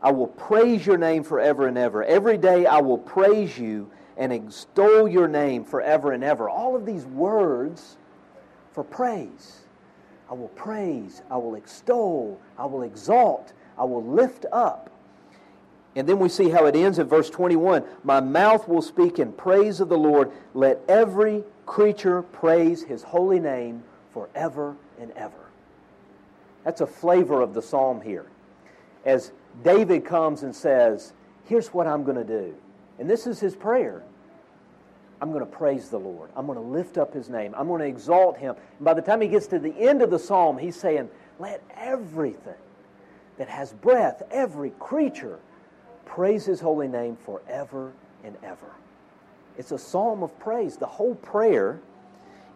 I 0.00 0.12
will 0.12 0.28
praise 0.28 0.86
your 0.86 0.96
name 0.96 1.24
forever 1.24 1.66
and 1.66 1.76
ever. 1.76 2.04
Every 2.04 2.38
day 2.38 2.66
I 2.66 2.78
will 2.78 2.98
praise 2.98 3.58
you 3.58 3.90
and 4.16 4.32
extol 4.32 5.08
your 5.08 5.26
name 5.26 5.64
forever 5.64 6.12
and 6.12 6.22
ever. 6.22 6.48
All 6.48 6.76
of 6.76 6.86
these 6.86 7.04
words 7.06 7.98
for 8.72 8.84
praise. 8.84 9.60
I 10.30 10.34
will 10.34 10.48
praise, 10.48 11.22
I 11.30 11.36
will 11.36 11.54
extol, 11.54 12.38
I 12.58 12.66
will 12.66 12.82
exalt, 12.82 13.54
I 13.78 13.84
will 13.84 14.04
lift 14.04 14.44
up. 14.52 14.90
And 15.96 16.08
then 16.08 16.18
we 16.18 16.28
see 16.28 16.50
how 16.50 16.66
it 16.66 16.76
ends 16.76 16.98
in 16.98 17.06
verse 17.06 17.30
21 17.30 17.84
My 18.04 18.20
mouth 18.20 18.68
will 18.68 18.82
speak 18.82 19.18
in 19.18 19.32
praise 19.32 19.80
of 19.80 19.88
the 19.88 19.98
Lord. 19.98 20.30
Let 20.54 20.80
every 20.88 21.44
creature 21.66 22.22
praise 22.22 22.82
his 22.82 23.02
holy 23.02 23.40
name 23.40 23.82
forever 24.12 24.76
and 25.00 25.10
ever. 25.12 25.34
That's 26.64 26.80
a 26.80 26.86
flavor 26.86 27.40
of 27.40 27.54
the 27.54 27.62
psalm 27.62 28.00
here. 28.00 28.26
As 29.04 29.32
David 29.64 30.04
comes 30.04 30.42
and 30.42 30.54
says, 30.54 31.12
Here's 31.46 31.68
what 31.68 31.86
I'm 31.86 32.04
going 32.04 32.16
to 32.16 32.24
do. 32.24 32.54
And 32.98 33.08
this 33.08 33.26
is 33.26 33.40
his 33.40 33.56
prayer. 33.56 34.02
I'm 35.20 35.32
going 35.32 35.44
to 35.44 35.50
praise 35.50 35.88
the 35.88 35.98
Lord. 35.98 36.30
I'm 36.36 36.46
going 36.46 36.58
to 36.58 36.64
lift 36.64 36.98
up 36.98 37.12
his 37.12 37.28
name. 37.28 37.54
I'm 37.56 37.66
going 37.66 37.80
to 37.80 37.86
exalt 37.86 38.36
him. 38.36 38.54
And 38.76 38.84
by 38.84 38.94
the 38.94 39.02
time 39.02 39.20
he 39.20 39.28
gets 39.28 39.46
to 39.48 39.58
the 39.58 39.74
end 39.76 40.02
of 40.02 40.10
the 40.10 40.18
psalm, 40.18 40.58
he's 40.58 40.76
saying, 40.76 41.08
Let 41.38 41.62
everything 41.74 42.54
that 43.38 43.48
has 43.48 43.72
breath, 43.72 44.22
every 44.30 44.70
creature, 44.78 45.38
praise 46.04 46.44
his 46.44 46.60
holy 46.60 46.88
name 46.88 47.16
forever 47.16 47.92
and 48.24 48.36
ever. 48.42 48.72
It's 49.56 49.72
a 49.72 49.78
psalm 49.78 50.22
of 50.22 50.36
praise. 50.38 50.76
The 50.76 50.86
whole 50.86 51.14
prayer 51.16 51.80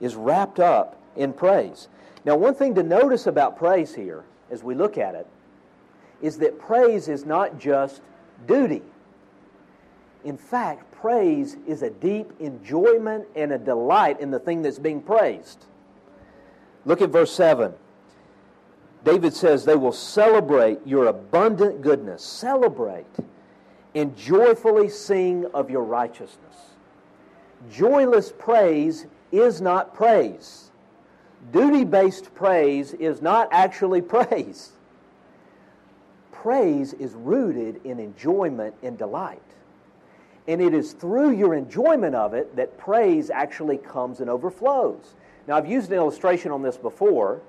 is 0.01 0.15
wrapped 0.15 0.61
up 0.61 1.01
in 1.17 1.33
praise. 1.33 1.89
Now, 2.25 2.37
one 2.37 2.55
thing 2.55 2.75
to 2.77 2.83
notice 2.83 3.27
about 3.27 3.57
praise 3.57 3.95
here, 3.95 4.25
as 4.51 4.63
we 4.63 4.75
look 4.75 4.99
at 4.99 5.15
it, 5.15 5.27
is 6.21 6.39
that 6.39 6.59
praise 6.59 7.09
is 7.09 7.25
not 7.25 7.59
just 7.59 8.01
duty. 8.47 8.83
In 10.25 10.37
fact, 10.37 10.91
praise 10.93 11.57
is 11.67 11.83
a 11.83 11.91
deep 11.91 12.31
enjoyment 12.39 13.27
and 13.35 13.53
a 13.53 13.59
delight 13.59 14.21
in 14.21 14.31
the 14.31 14.39
thing 14.39 14.63
that's 14.63 14.79
being 14.79 15.03
praised. 15.03 15.65
Look 16.85 17.01
at 17.01 17.11
verse 17.11 17.33
7. 17.33 17.75
David 19.05 19.35
says, 19.35 19.65
They 19.65 19.77
will 19.77 19.93
celebrate 19.93 20.79
your 20.87 21.07
abundant 21.07 21.83
goodness. 21.83 22.23
Celebrate 22.23 23.07
and 23.95 24.17
joyfully 24.17 24.89
sing 24.89 25.47
of 25.53 25.71
your 25.71 25.83
righteousness. 25.83 26.57
Joyless 27.71 28.33
praise 28.37 29.07
is 29.31 29.61
not 29.61 29.95
praise. 29.95 30.71
Duty 31.53 31.85
based 31.85 32.35
praise 32.35 32.95
is 32.95 33.21
not 33.21 33.49
actually 33.51 34.01
praise. 34.03 34.73
Praise 36.31 36.93
is 36.95 37.13
rooted 37.15 37.81
in 37.85 37.99
enjoyment 37.99 38.75
and 38.83 38.99
delight. 38.99 39.41
And 40.49 40.61
it 40.61 40.75
is 40.75 40.93
through 40.93 41.37
your 41.37 41.55
enjoyment 41.55 42.17
of 42.17 42.35
it 42.35 42.57
that 42.57 42.77
praise 42.79 43.31
actually 43.31 43.79
comes 43.79 44.21
and 44.21 44.29
overflows. 44.29 45.15
Now, 45.47 45.57
I've 45.57 45.69
used 45.69 45.91
an 45.91 45.97
illustration 45.97 46.51
on 46.51 46.63
this 46.63 46.77
before 46.77 47.41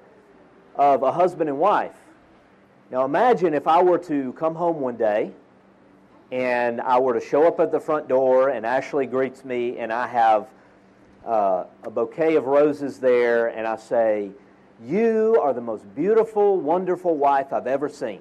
of 0.76 1.04
a 1.04 1.12
husband 1.12 1.50
and 1.50 1.60
wife. 1.60 1.96
Now, 2.92 3.06
imagine 3.06 3.54
if 3.54 3.68
I 3.68 3.82
were 3.82 3.98
to 4.00 4.34
come 4.34 4.56
home 4.56 4.80
one 4.80 4.98
day 4.98 5.32
and 6.32 6.82
I 6.82 7.00
were 7.00 7.14
to 7.14 7.26
show 7.26 7.48
up 7.48 7.60
at 7.60 7.72
the 7.72 7.80
front 7.80 8.08
door 8.08 8.50
and 8.50 8.66
Ashley 8.66 9.06
greets 9.06 9.44
me 9.46 9.78
and 9.78 9.92
I 9.92 10.08
have 10.08 10.48
uh, 11.26 11.66
a 11.84 11.90
bouquet 11.90 12.36
of 12.36 12.46
roses 12.46 13.00
there 13.00 13.48
and 13.48 13.66
I 13.68 13.78
say, 13.78 14.32
You 14.86 15.40
are 15.42 15.54
the 15.54 15.62
most 15.62 15.84
beautiful, 15.96 16.60
wonderful 16.60 17.16
wife 17.16 17.54
I've 17.54 17.68
ever 17.68 17.90
seen. 17.90 18.20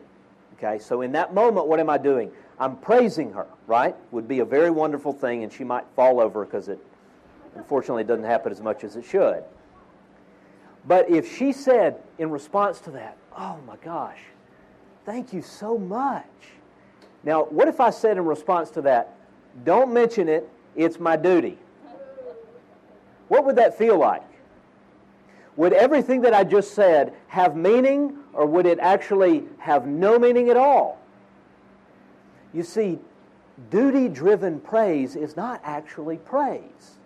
Okay, 0.54 0.78
so 0.78 1.02
in 1.02 1.12
that 1.12 1.34
moment, 1.34 1.66
what 1.66 1.80
am 1.80 1.90
I 1.90 1.98
doing? 1.98 2.30
I'm 2.60 2.76
praising 2.76 3.32
her, 3.32 3.46
right? 3.66 3.96
Would 4.12 4.28
be 4.28 4.38
a 4.38 4.44
very 4.44 4.70
wonderful 4.70 5.12
thing, 5.12 5.42
and 5.42 5.52
she 5.52 5.64
might 5.64 5.84
fall 5.96 6.20
over 6.20 6.44
because 6.44 6.68
it 6.68 6.78
unfortunately 7.56 8.04
doesn't 8.04 8.24
happen 8.24 8.52
as 8.52 8.60
much 8.60 8.84
as 8.84 8.94
it 8.94 9.04
should. 9.04 9.42
But 10.86 11.08
if 11.10 11.36
she 11.36 11.52
said 11.52 12.02
in 12.18 12.30
response 12.30 12.80
to 12.80 12.90
that, 12.92 13.16
Oh 13.36 13.58
my 13.66 13.76
gosh, 13.76 14.18
thank 15.04 15.32
you 15.32 15.42
so 15.42 15.78
much. 15.78 16.24
Now, 17.24 17.44
what 17.44 17.68
if 17.68 17.80
I 17.80 17.90
said 17.90 18.16
in 18.16 18.24
response 18.24 18.70
to 18.70 18.82
that, 18.82 19.14
Don't 19.64 19.92
mention 19.92 20.28
it, 20.28 20.48
it's 20.74 20.98
my 20.98 21.16
duty? 21.16 21.58
What 23.28 23.44
would 23.46 23.56
that 23.56 23.78
feel 23.78 23.98
like? 23.98 24.22
Would 25.56 25.72
everything 25.72 26.22
that 26.22 26.34
I 26.34 26.44
just 26.44 26.74
said 26.74 27.12
have 27.28 27.56
meaning, 27.56 28.18
or 28.32 28.46
would 28.46 28.66
it 28.66 28.78
actually 28.78 29.44
have 29.58 29.86
no 29.86 30.18
meaning 30.18 30.48
at 30.48 30.56
all? 30.56 30.98
You 32.54 32.62
see, 32.62 32.98
duty 33.70 34.08
driven 34.08 34.60
praise 34.60 35.14
is 35.14 35.36
not 35.36 35.60
actually 35.64 36.16
praise. 36.18 36.98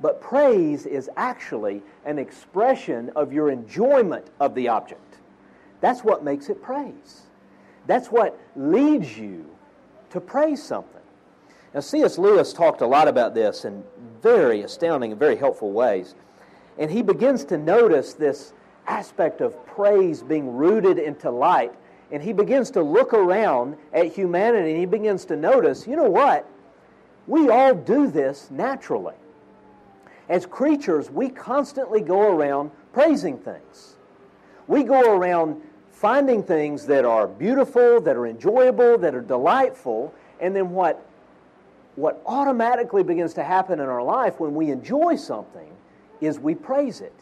But 0.00 0.20
praise 0.20 0.86
is 0.86 1.10
actually 1.16 1.82
an 2.04 2.18
expression 2.18 3.10
of 3.16 3.32
your 3.32 3.50
enjoyment 3.50 4.26
of 4.38 4.54
the 4.54 4.68
object. 4.68 5.16
That's 5.80 6.04
what 6.04 6.24
makes 6.24 6.48
it 6.48 6.62
praise. 6.62 7.22
That's 7.86 8.08
what 8.08 8.38
leads 8.54 9.18
you 9.18 9.46
to 10.10 10.20
praise 10.20 10.62
something. 10.62 11.00
Now, 11.74 11.80
C.S. 11.80 12.18
Lewis 12.18 12.52
talked 12.52 12.80
a 12.80 12.86
lot 12.86 13.08
about 13.08 13.34
this 13.34 13.64
in 13.64 13.84
very 14.22 14.62
astounding 14.62 15.12
and 15.12 15.18
very 15.18 15.36
helpful 15.36 15.72
ways. 15.72 16.14
And 16.78 16.90
he 16.90 17.02
begins 17.02 17.44
to 17.46 17.58
notice 17.58 18.14
this 18.14 18.52
aspect 18.86 19.40
of 19.40 19.66
praise 19.66 20.22
being 20.22 20.56
rooted 20.56 20.98
into 20.98 21.30
light. 21.30 21.72
And 22.10 22.22
he 22.22 22.32
begins 22.32 22.70
to 22.72 22.82
look 22.82 23.12
around 23.12 23.76
at 23.92 24.06
humanity 24.06 24.70
and 24.70 24.80
he 24.80 24.86
begins 24.86 25.24
to 25.26 25.36
notice 25.36 25.86
you 25.86 25.96
know 25.96 26.08
what? 26.08 26.48
We 27.26 27.50
all 27.50 27.74
do 27.74 28.10
this 28.10 28.48
naturally. 28.50 29.14
As 30.28 30.44
creatures, 30.44 31.10
we 31.10 31.30
constantly 31.30 32.00
go 32.00 32.30
around 32.30 32.70
praising 32.92 33.38
things. 33.38 33.96
We 34.66 34.84
go 34.84 35.16
around 35.16 35.62
finding 35.90 36.42
things 36.42 36.86
that 36.86 37.04
are 37.04 37.26
beautiful, 37.26 38.00
that 38.02 38.16
are 38.16 38.26
enjoyable, 38.26 38.98
that 38.98 39.14
are 39.14 39.20
delightful, 39.20 40.14
and 40.40 40.54
then 40.54 40.70
what, 40.70 41.04
what 41.96 42.22
automatically 42.26 43.02
begins 43.02 43.34
to 43.34 43.42
happen 43.42 43.80
in 43.80 43.86
our 43.86 44.02
life 44.02 44.38
when 44.38 44.54
we 44.54 44.70
enjoy 44.70 45.16
something 45.16 45.70
is 46.20 46.38
we 46.38 46.54
praise 46.54 47.00
it. 47.00 47.14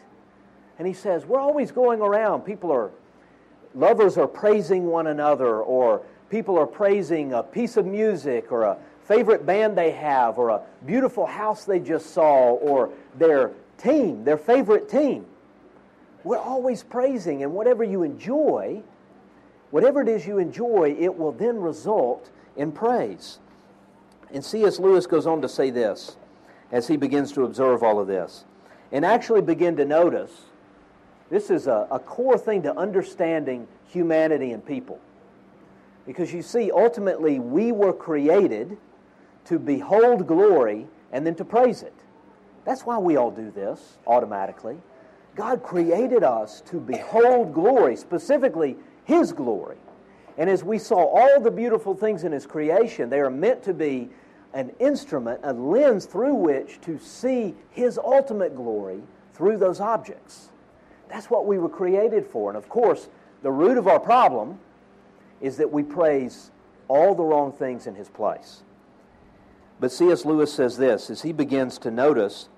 And 0.77 0.87
he 0.87 0.93
says, 0.93 1.25
we're 1.25 1.39
always 1.39 1.71
going 1.71 2.01
around. 2.01 2.41
People 2.41 2.71
are, 2.71 2.91
lovers 3.73 4.17
are 4.17 4.27
praising 4.27 4.85
one 4.85 5.07
another, 5.07 5.61
or 5.61 6.03
people 6.29 6.57
are 6.59 6.67
praising 6.67 7.33
a 7.33 7.41
piece 7.41 7.77
of 7.77 7.85
music, 7.85 8.51
or 8.51 8.63
a 8.63 8.77
favorite 9.07 9.45
band 9.45 9.77
they 9.77 9.91
have, 9.91 10.37
or 10.37 10.49
a 10.49 10.61
beautiful 10.85 11.25
house 11.25 11.63
they 11.65 11.79
just 11.79 12.11
saw, 12.11 12.51
or 12.53 12.91
their 13.15 13.51
team, 13.77 14.23
their 14.23 14.37
favorite 14.37 14.89
team. 14.89 15.25
We're 16.23 16.37
always 16.37 16.83
praising, 16.83 17.43
and 17.43 17.53
whatever 17.53 17.83
you 17.83 18.03
enjoy, 18.03 18.81
whatever 19.71 20.01
it 20.01 20.09
is 20.09 20.27
you 20.27 20.39
enjoy, 20.39 20.95
it 20.99 21.17
will 21.17 21.31
then 21.31 21.57
result 21.57 22.29
in 22.55 22.71
praise. 22.71 23.39
And 24.33 24.43
C.S. 24.43 24.79
Lewis 24.79 25.07
goes 25.07 25.25
on 25.25 25.41
to 25.41 25.47
say 25.47 25.69
this 25.69 26.17
as 26.71 26.87
he 26.87 26.97
begins 26.97 27.31
to 27.31 27.43
observe 27.43 27.81
all 27.83 27.99
of 27.99 28.07
this 28.07 28.43
and 28.91 29.05
actually 29.05 29.41
begin 29.41 29.75
to 29.77 29.85
notice 29.85 30.31
this 31.29 31.49
is 31.49 31.67
a, 31.67 31.87
a 31.91 31.99
core 31.99 32.37
thing 32.37 32.61
to 32.63 32.77
understanding 32.77 33.67
humanity 33.87 34.51
and 34.51 34.65
people. 34.65 34.99
Because 36.05 36.33
you 36.33 36.41
see, 36.41 36.71
ultimately, 36.71 37.39
we 37.39 37.73
were 37.73 37.91
created 37.91 38.77
to 39.47 39.59
behold 39.59 40.27
glory 40.27 40.87
and 41.11 41.25
then 41.25 41.35
to 41.35 41.45
praise 41.45 41.83
it. 41.83 41.93
That's 42.65 42.85
why 42.85 42.97
we 42.97 43.15
all 43.15 43.31
do 43.31 43.49
this 43.51 43.97
automatically. 44.05 44.77
God 45.35 45.63
created 45.63 46.23
us 46.23 46.61
to 46.61 46.79
behold 46.79 47.53
glory, 47.53 47.95
specifically 47.95 48.75
His 49.05 49.31
glory. 49.31 49.77
And 50.37 50.49
as 50.49 50.63
we 50.63 50.77
saw 50.77 50.97
all 50.97 51.39
the 51.39 51.51
beautiful 51.51 51.95
things 51.95 52.23
in 52.23 52.31
His 52.31 52.45
creation, 52.45 53.09
they 53.09 53.19
are 53.19 53.29
meant 53.29 53.63
to 53.63 53.73
be 53.73 54.09
an 54.53 54.71
instrument, 54.79 55.39
a 55.43 55.53
lens 55.53 56.05
through 56.05 56.33
which 56.33 56.81
to 56.81 56.99
see 56.99 57.55
His 57.71 57.97
ultimate 57.97 58.55
glory 58.55 59.01
through 59.33 59.57
those 59.57 59.79
objects. 59.79 60.49
That's 61.09 61.29
what 61.29 61.45
we 61.45 61.57
were 61.57 61.69
created 61.69 62.25
for. 62.25 62.49
And 62.49 62.57
of 62.57 62.67
course, 62.67 63.07
the 63.43 63.51
root 63.51 63.77
of 63.77 63.87
our 63.87 63.99
problem 63.99 64.59
is 65.39 65.57
that 65.57 65.71
we 65.71 65.83
praise 65.83 66.51
all 66.87 67.15
the 67.15 67.23
wrong 67.23 67.51
things 67.51 67.87
in 67.87 67.95
His 67.95 68.09
place. 68.09 68.63
But 69.79 69.91
C.S. 69.91 70.25
Lewis 70.25 70.53
says 70.53 70.77
this 70.77 71.09
as 71.09 71.21
he 71.21 71.31
begins 71.31 71.77
to 71.79 71.91
notice 71.91 72.49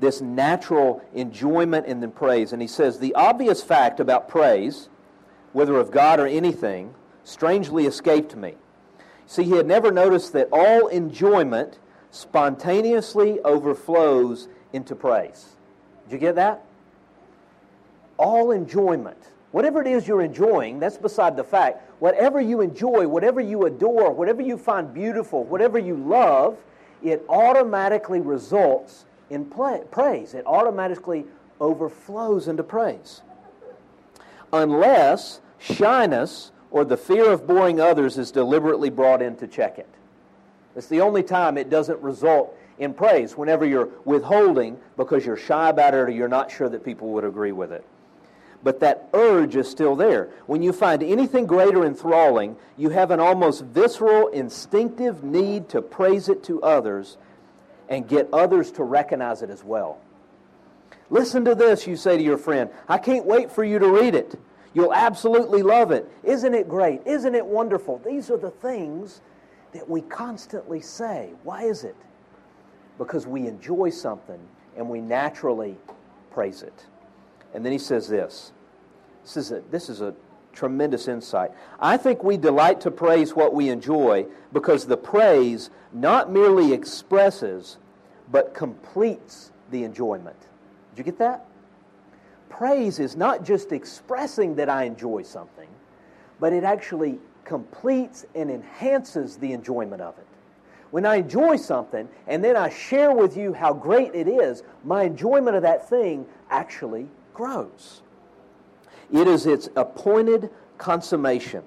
this 0.00 0.20
natural 0.20 1.02
enjoyment 1.14 1.86
then 1.86 2.10
praise. 2.10 2.52
And 2.52 2.60
he 2.60 2.68
says, 2.68 2.98
The 2.98 3.14
obvious 3.14 3.62
fact 3.62 4.00
about 4.00 4.28
praise, 4.28 4.88
whether 5.52 5.76
of 5.76 5.90
God 5.90 6.18
or 6.18 6.26
anything, 6.26 6.94
strangely 7.22 7.86
escaped 7.86 8.34
me. 8.34 8.54
See, 9.26 9.44
he 9.44 9.52
had 9.52 9.66
never 9.66 9.92
noticed 9.92 10.32
that 10.32 10.48
all 10.50 10.88
enjoyment 10.88 11.78
spontaneously 12.10 13.38
overflows 13.40 14.48
into 14.72 14.96
praise. 14.96 15.56
Did 16.04 16.14
you 16.14 16.18
get 16.18 16.34
that? 16.34 16.64
All 18.16 18.50
enjoyment 18.50 19.28
Whatever 19.52 19.80
it 19.80 19.88
is 19.88 20.06
you're 20.06 20.22
enjoying, 20.22 20.78
that's 20.78 20.96
beside 20.96 21.36
the 21.36 21.42
fact. 21.42 21.82
Whatever 22.00 22.40
you 22.40 22.60
enjoy, 22.60 23.08
whatever 23.08 23.40
you 23.40 23.66
adore, 23.66 24.12
whatever 24.12 24.42
you 24.42 24.56
find 24.56 24.94
beautiful, 24.94 25.44
whatever 25.44 25.78
you 25.78 25.96
love, 25.96 26.56
it 27.02 27.24
automatically 27.28 28.20
results 28.20 29.06
in 29.28 29.44
praise. 29.44 30.34
It 30.34 30.46
automatically 30.46 31.24
overflows 31.60 32.46
into 32.46 32.62
praise. 32.62 33.22
Unless 34.52 35.40
shyness 35.58 36.52
or 36.70 36.84
the 36.84 36.96
fear 36.96 37.30
of 37.30 37.46
boring 37.46 37.80
others 37.80 38.18
is 38.18 38.30
deliberately 38.30 38.90
brought 38.90 39.20
in 39.20 39.36
to 39.36 39.48
check 39.48 39.78
it. 39.78 39.88
It's 40.76 40.86
the 40.86 41.00
only 41.00 41.24
time 41.24 41.58
it 41.58 41.68
doesn't 41.68 42.00
result 42.00 42.56
in 42.78 42.94
praise, 42.94 43.36
whenever 43.36 43.66
you're 43.66 43.90
withholding 44.04 44.78
because 44.96 45.26
you're 45.26 45.36
shy 45.36 45.68
about 45.68 45.92
it 45.92 45.98
or 45.98 46.08
you're 46.08 46.28
not 46.28 46.50
sure 46.50 46.68
that 46.68 46.84
people 46.84 47.08
would 47.08 47.24
agree 47.24 47.52
with 47.52 47.72
it 47.72 47.84
but 48.62 48.80
that 48.80 49.08
urge 49.14 49.56
is 49.56 49.68
still 49.68 49.96
there. 49.96 50.28
When 50.46 50.62
you 50.62 50.72
find 50.72 51.02
anything 51.02 51.46
greater 51.46 51.84
enthralling, 51.84 52.56
you 52.76 52.90
have 52.90 53.10
an 53.10 53.20
almost 53.20 53.64
visceral, 53.64 54.28
instinctive 54.28 55.24
need 55.24 55.68
to 55.70 55.80
praise 55.80 56.28
it 56.28 56.42
to 56.44 56.62
others 56.62 57.16
and 57.88 58.06
get 58.06 58.28
others 58.32 58.70
to 58.72 58.84
recognize 58.84 59.42
it 59.42 59.50
as 59.50 59.64
well. 59.64 59.98
Listen 61.08 61.44
to 61.44 61.54
this, 61.54 61.86
you 61.86 61.96
say 61.96 62.16
to 62.16 62.22
your 62.22 62.38
friend. 62.38 62.70
I 62.88 62.98
can't 62.98 63.26
wait 63.26 63.50
for 63.50 63.64
you 63.64 63.78
to 63.78 63.88
read 63.88 64.14
it. 64.14 64.38
You'll 64.74 64.94
absolutely 64.94 65.62
love 65.62 65.90
it. 65.90 66.08
Isn't 66.22 66.54
it 66.54 66.68
great? 66.68 67.00
Isn't 67.04 67.34
it 67.34 67.44
wonderful? 67.44 68.00
These 68.04 68.30
are 68.30 68.36
the 68.36 68.50
things 68.50 69.20
that 69.72 69.88
we 69.88 70.02
constantly 70.02 70.80
say. 70.80 71.30
Why 71.42 71.64
is 71.64 71.82
it? 71.82 71.96
Because 72.98 73.26
we 73.26 73.48
enjoy 73.48 73.90
something 73.90 74.40
and 74.76 74.88
we 74.88 75.00
naturally 75.00 75.76
praise 76.30 76.62
it. 76.62 76.86
And 77.54 77.64
then 77.64 77.72
he 77.72 77.78
says 77.78 78.08
this. 78.08 78.52
This 79.22 79.36
is 79.36 79.52
a, 79.52 79.62
this 79.70 79.88
is 79.88 80.00
a 80.00 80.14
tremendous 80.52 81.08
insight. 81.08 81.50
I 81.78 81.96
think 81.96 82.24
we 82.24 82.36
delight 82.36 82.80
to 82.82 82.90
praise 82.90 83.34
what 83.34 83.54
we 83.54 83.68
enjoy 83.68 84.26
because 84.52 84.86
the 84.86 84.96
praise 84.96 85.70
not 85.92 86.30
merely 86.30 86.72
expresses, 86.72 87.78
but 88.30 88.54
completes 88.54 89.52
the 89.70 89.84
enjoyment. 89.84 90.36
Did 90.90 90.98
you 90.98 91.04
get 91.04 91.18
that? 91.18 91.46
Praise 92.48 92.98
is 92.98 93.16
not 93.16 93.44
just 93.44 93.72
expressing 93.72 94.56
that 94.56 94.68
I 94.68 94.84
enjoy 94.84 95.22
something, 95.22 95.68
but 96.40 96.52
it 96.52 96.64
actually 96.64 97.18
completes 97.44 98.26
and 98.34 98.50
enhances 98.50 99.36
the 99.36 99.52
enjoyment 99.52 100.02
of 100.02 100.18
it. 100.18 100.26
When 100.90 101.06
I 101.06 101.16
enjoy 101.16 101.56
something 101.56 102.08
and 102.26 102.42
then 102.42 102.56
I 102.56 102.68
share 102.68 103.12
with 103.12 103.36
you 103.36 103.52
how 103.52 103.72
great 103.72 104.14
it 104.14 104.26
is, 104.26 104.64
my 104.84 105.04
enjoyment 105.04 105.56
of 105.56 105.62
that 105.62 105.88
thing 105.88 106.26
actually 106.50 107.06
grows. 107.40 108.02
It 109.10 109.26
is 109.26 109.46
its 109.46 109.70
appointed 109.74 110.50
consummation. 110.76 111.62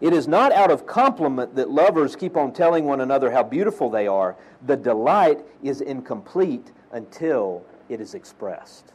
It 0.00 0.12
is 0.12 0.28
not 0.28 0.52
out 0.52 0.70
of 0.70 0.86
compliment 0.86 1.56
that 1.56 1.68
lovers 1.68 2.14
keep 2.14 2.36
on 2.36 2.52
telling 2.52 2.84
one 2.84 3.00
another 3.00 3.28
how 3.32 3.42
beautiful 3.42 3.90
they 3.90 4.06
are. 4.06 4.36
The 4.66 4.76
delight 4.76 5.40
is 5.60 5.80
incomplete 5.80 6.70
until 6.92 7.64
it 7.88 8.00
is 8.00 8.14
expressed. 8.14 8.92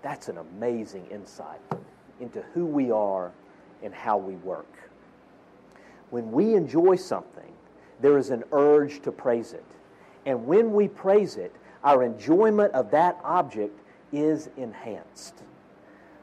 That's 0.00 0.28
an 0.28 0.38
amazing 0.38 1.06
insight 1.10 1.60
into 2.18 2.40
who 2.54 2.64
we 2.64 2.90
are 2.90 3.32
and 3.82 3.92
how 3.92 4.16
we 4.16 4.36
work. 4.36 4.88
When 6.08 6.32
we 6.32 6.54
enjoy 6.54 6.96
something, 6.96 7.52
there 8.00 8.16
is 8.16 8.30
an 8.30 8.44
urge 8.52 9.02
to 9.02 9.12
praise 9.12 9.52
it. 9.52 9.64
And 10.24 10.46
when 10.46 10.72
we 10.72 10.88
praise 10.88 11.36
it, 11.36 11.54
our 11.84 12.02
enjoyment 12.02 12.72
of 12.72 12.90
that 12.92 13.18
object 13.24 13.78
is 14.12 14.50
enhanced. 14.56 15.42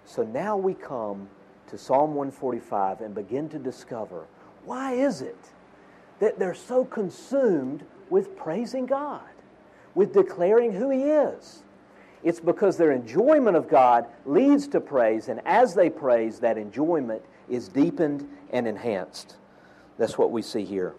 So 0.06 0.24
now 0.24 0.58
we 0.58 0.74
come 0.74 1.28
to 1.68 1.78
Psalm 1.78 2.16
145 2.16 3.02
and 3.02 3.14
begin 3.14 3.50
to 3.50 3.60
discover 3.60 4.26
why 4.66 4.94
is 4.94 5.22
it 5.22 5.38
that 6.20 6.38
they're 6.38 6.54
so 6.54 6.86
consumed 6.86 7.84
with 8.10 8.36
praising 8.36 8.86
God, 8.86 9.22
with 9.96 10.14
declaring 10.14 10.74
who 10.74 10.90
He 10.90 11.04
is? 11.04 11.64
It's 12.24 12.40
because 12.40 12.76
their 12.76 12.92
enjoyment 12.92 13.56
of 13.56 13.70
God 13.70 14.06
leads 14.26 14.68
to 14.70 14.82
praise, 14.82 15.30
and 15.30 15.40
as 15.46 15.74
they 15.74 15.90
praise, 15.90 16.40
that 16.40 16.58
enjoyment 16.58 17.22
is 17.48 17.70
deepened 17.70 18.28
and 18.52 18.68
enhanced. 18.68 19.38
That's 19.98 20.18
what 20.18 20.32
we 20.32 20.42
see 20.42 20.66
here. 20.66 20.96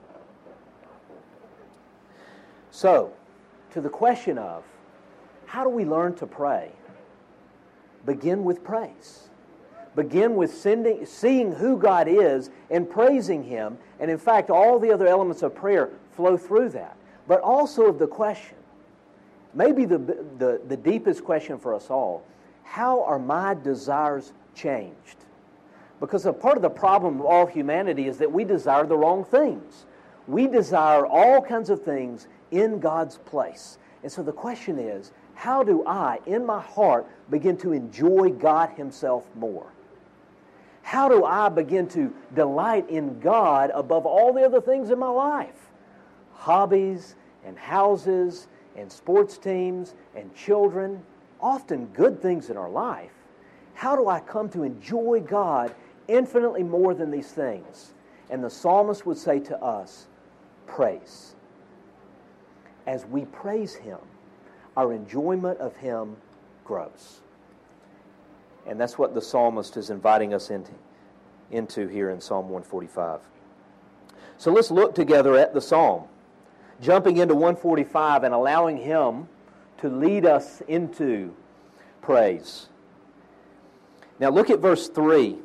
So, 2.70 3.12
to 3.72 3.80
the 3.80 3.88
question 3.88 4.38
of 4.38 4.64
how 5.46 5.64
do 5.64 5.70
we 5.70 5.84
learn 5.84 6.14
to 6.16 6.26
pray? 6.26 6.70
Begin 8.06 8.44
with 8.44 8.64
praise. 8.64 9.28
Begin 9.96 10.36
with 10.36 10.54
sending, 10.54 11.04
seeing 11.04 11.52
who 11.52 11.76
God 11.76 12.06
is 12.08 12.50
and 12.70 12.88
praising 12.88 13.42
Him. 13.42 13.78
And 13.98 14.10
in 14.10 14.18
fact, 14.18 14.50
all 14.50 14.78
the 14.78 14.92
other 14.92 15.06
elements 15.06 15.42
of 15.42 15.54
prayer 15.54 15.90
flow 16.12 16.36
through 16.36 16.70
that. 16.70 16.96
But 17.26 17.40
also 17.40 17.86
of 17.86 17.98
the 17.98 18.06
question, 18.06 18.56
maybe 19.54 19.84
the, 19.84 19.98
the, 19.98 20.60
the 20.66 20.76
deepest 20.76 21.24
question 21.24 21.58
for 21.58 21.74
us 21.74 21.90
all 21.90 22.24
how 22.62 23.02
are 23.02 23.18
my 23.18 23.52
desires 23.54 24.32
changed? 24.54 25.16
Because 25.98 26.24
a 26.24 26.32
part 26.32 26.54
of 26.56 26.62
the 26.62 26.70
problem 26.70 27.18
of 27.18 27.26
all 27.26 27.46
humanity 27.46 28.06
is 28.06 28.18
that 28.18 28.30
we 28.30 28.44
desire 28.44 28.86
the 28.86 28.96
wrong 28.96 29.24
things. 29.24 29.86
We 30.28 30.46
desire 30.46 31.04
all 31.04 31.42
kinds 31.42 31.68
of 31.68 31.82
things 31.82 32.28
in 32.52 32.78
God's 32.78 33.18
place. 33.18 33.78
And 34.04 34.10
so 34.10 34.22
the 34.22 34.32
question 34.32 34.78
is 34.78 35.10
how 35.40 35.62
do 35.62 35.82
I, 35.86 36.18
in 36.26 36.44
my 36.44 36.60
heart, 36.60 37.06
begin 37.30 37.56
to 37.58 37.72
enjoy 37.72 38.28
God 38.28 38.68
Himself 38.76 39.24
more? 39.34 39.72
How 40.82 41.08
do 41.08 41.24
I 41.24 41.48
begin 41.48 41.88
to 41.88 42.12
delight 42.34 42.90
in 42.90 43.18
God 43.20 43.70
above 43.72 44.04
all 44.04 44.34
the 44.34 44.44
other 44.44 44.60
things 44.60 44.90
in 44.90 44.98
my 44.98 45.08
life? 45.08 45.70
Hobbies 46.34 47.14
and 47.46 47.58
houses 47.58 48.48
and 48.76 48.92
sports 48.92 49.38
teams 49.38 49.94
and 50.14 50.34
children, 50.34 51.02
often 51.40 51.86
good 51.86 52.20
things 52.20 52.50
in 52.50 52.58
our 52.58 52.68
life. 52.68 53.14
How 53.72 53.96
do 53.96 54.08
I 54.08 54.20
come 54.20 54.50
to 54.50 54.62
enjoy 54.62 55.20
God 55.26 55.74
infinitely 56.06 56.64
more 56.64 56.92
than 56.92 57.10
these 57.10 57.32
things? 57.32 57.94
And 58.28 58.44
the 58.44 58.50
psalmist 58.50 59.06
would 59.06 59.16
say 59.16 59.40
to 59.40 59.58
us, 59.62 60.06
praise. 60.66 61.34
As 62.86 63.06
we 63.06 63.24
praise 63.24 63.74
Him, 63.74 64.00
our 64.80 64.94
enjoyment 64.94 65.58
of 65.58 65.76
Him 65.76 66.16
grows. 66.64 67.20
And 68.66 68.80
that's 68.80 68.96
what 68.96 69.14
the 69.14 69.20
psalmist 69.20 69.76
is 69.76 69.90
inviting 69.90 70.32
us 70.32 70.48
into, 70.48 70.72
into 71.50 71.86
here 71.86 72.08
in 72.08 72.18
Psalm 72.18 72.44
145. 72.48 73.20
So 74.38 74.50
let's 74.50 74.70
look 74.70 74.94
together 74.94 75.36
at 75.36 75.52
the 75.52 75.60
psalm 75.60 76.04
jumping 76.80 77.18
into 77.18 77.34
145 77.34 78.24
and 78.24 78.32
allowing 78.32 78.78
Him 78.78 79.28
to 79.82 79.90
lead 79.90 80.24
us 80.24 80.62
into 80.62 81.34
praise. 82.00 82.68
Now, 84.18 84.30
look 84.30 84.48
at 84.48 84.60
verse 84.60 84.88
3 84.88 85.36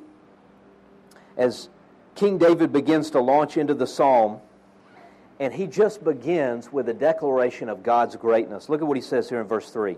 as 1.36 1.68
King 2.15 2.38
David 2.38 2.72
begins 2.72 3.10
to 3.12 3.20
launch 3.20 3.58
into 3.58 3.74
the 3.74 3.88
psalm, 3.88 4.39
and 5.39 5.54
he 5.54 5.68
just 5.68 6.04
begins 6.04 6.72
with 6.72 6.88
a 6.89 6.94
declaration 6.94 7.70
of 7.70 7.84
God's 7.84 8.15
greatness. 8.15 8.70
Look 8.70 8.82
at 8.82 8.88
what 8.88 8.98
he 8.98 9.01
says 9.01 9.30
here 9.30 9.42
in 9.42 9.48
verse 9.48 9.70
3 9.70 9.98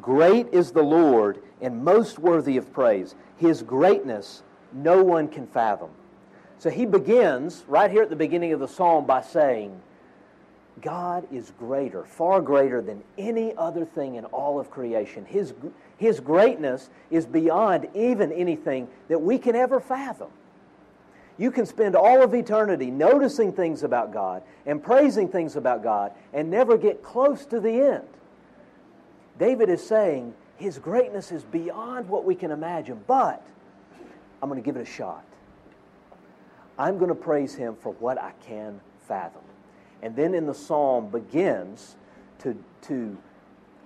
Great 0.00 0.48
is 0.52 0.72
the 0.72 0.82
Lord 0.82 1.40
and 1.60 1.84
most 1.84 2.18
worthy 2.18 2.56
of 2.56 2.72
praise. 2.72 3.14
His 3.36 3.62
greatness 3.62 4.42
no 4.72 5.02
one 5.04 5.28
can 5.28 5.46
fathom. 5.46 5.90
So 6.58 6.70
he 6.70 6.86
begins 6.86 7.64
right 7.68 7.90
here 7.90 8.02
at 8.02 8.10
the 8.10 8.16
beginning 8.16 8.52
of 8.52 8.60
the 8.60 8.68
psalm 8.68 9.06
by 9.06 9.22
saying, 9.22 9.80
God 10.82 11.26
is 11.32 11.52
greater, 11.58 12.04
far 12.04 12.40
greater 12.40 12.82
than 12.82 13.02
any 13.16 13.54
other 13.56 13.84
thing 13.84 14.16
in 14.16 14.24
all 14.26 14.58
of 14.58 14.70
creation. 14.70 15.24
His, 15.24 15.54
his 15.96 16.18
greatness 16.18 16.90
is 17.10 17.26
beyond 17.26 17.88
even 17.94 18.32
anything 18.32 18.88
that 19.08 19.20
we 19.20 19.38
can 19.38 19.54
ever 19.54 19.78
fathom. 19.78 20.30
You 21.36 21.50
can 21.50 21.66
spend 21.66 21.96
all 21.96 22.22
of 22.22 22.34
eternity 22.34 22.90
noticing 22.90 23.52
things 23.52 23.82
about 23.82 24.12
God 24.12 24.42
and 24.66 24.82
praising 24.82 25.28
things 25.28 25.56
about 25.56 25.82
God 25.82 26.12
and 26.32 26.50
never 26.50 26.78
get 26.78 27.02
close 27.02 27.44
to 27.46 27.60
the 27.60 27.70
end. 27.70 28.08
David 29.38 29.68
is 29.68 29.84
saying 29.84 30.32
his 30.56 30.78
greatness 30.78 31.32
is 31.32 31.42
beyond 31.42 32.08
what 32.08 32.24
we 32.24 32.36
can 32.36 32.52
imagine, 32.52 33.02
but 33.06 33.44
I'm 34.40 34.48
going 34.48 34.62
to 34.62 34.64
give 34.64 34.76
it 34.76 34.82
a 34.82 34.90
shot. 34.90 35.24
I'm 36.78 36.98
going 36.98 37.08
to 37.08 37.14
praise 37.14 37.54
him 37.54 37.76
for 37.80 37.92
what 37.94 38.20
I 38.20 38.32
can 38.46 38.80
fathom. 39.08 39.42
And 40.02 40.14
then 40.14 40.34
in 40.34 40.46
the 40.46 40.54
psalm 40.54 41.08
begins 41.08 41.96
to, 42.40 42.56
to 42.82 43.16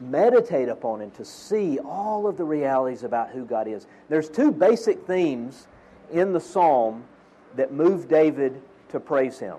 meditate 0.00 0.68
upon 0.68 1.00
and 1.00 1.14
to 1.14 1.24
see 1.24 1.78
all 1.78 2.26
of 2.26 2.36
the 2.36 2.44
realities 2.44 3.04
about 3.04 3.30
who 3.30 3.44
God 3.44 3.68
is. 3.68 3.86
There's 4.08 4.28
two 4.28 4.52
basic 4.52 5.06
themes 5.06 5.66
in 6.10 6.32
the 6.32 6.40
psalm 6.40 7.04
that 7.56 7.72
move 7.72 8.08
David 8.08 8.60
to 8.90 9.00
praise 9.00 9.38
him. 9.38 9.56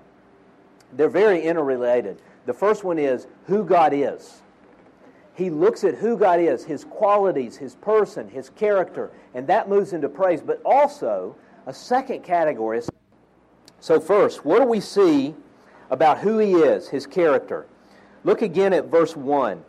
They're 0.94 1.10
very 1.10 1.42
interrelated. 1.42 2.22
The 2.46 2.54
first 2.54 2.84
one 2.84 2.98
is 2.98 3.28
who 3.46 3.64
God 3.64 3.94
is. 3.94 4.42
He 5.36 5.50
looks 5.50 5.84
at 5.84 5.96
who 5.96 6.18
God 6.18 6.40
is, 6.40 6.66
his 6.66 6.84
qualities, 6.84 7.56
his 7.56 7.76
person, 7.76 8.28
his 8.28 8.50
character, 8.50 9.12
and 9.34 9.48
that 9.48 9.70
moves 9.70 9.94
into 9.94 10.10
praise. 10.10 10.42
But 10.42 10.62
also, 10.66 11.36
a 11.66 11.74
second 11.74 12.24
category. 12.24 12.82
So, 13.80 14.00
first, 14.00 14.44
what 14.44 14.60
do 14.60 14.66
we 14.66 14.82
see 14.82 15.36
about 15.90 16.20
who 16.20 16.38
he 16.38 16.54
is, 16.54 16.88
his 16.88 17.08
character. 17.08 17.66
Look 18.24 18.42
again 18.42 18.74
at 18.74 18.86
verse 18.86 19.16
1. 19.16 19.64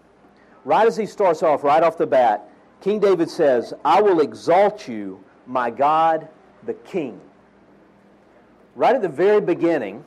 Right 0.65 0.87
as 0.87 0.97
he 0.97 1.07
starts 1.07 1.43
off, 1.43 1.65
right 1.65 1.83
off 1.83 1.97
the 1.97 2.07
bat, 2.07 2.49
King 2.81 3.01
David 3.01 3.31
says, 3.31 3.73
I 3.85 4.03
will 4.03 4.21
exalt 4.21 4.89
you, 4.89 5.23
my 5.47 5.71
God, 5.71 6.29
the 6.65 6.75
King. 6.75 7.21
Right 8.75 8.95
at 8.95 9.03
the 9.03 9.09
very 9.09 9.41
beginning, 9.41 10.05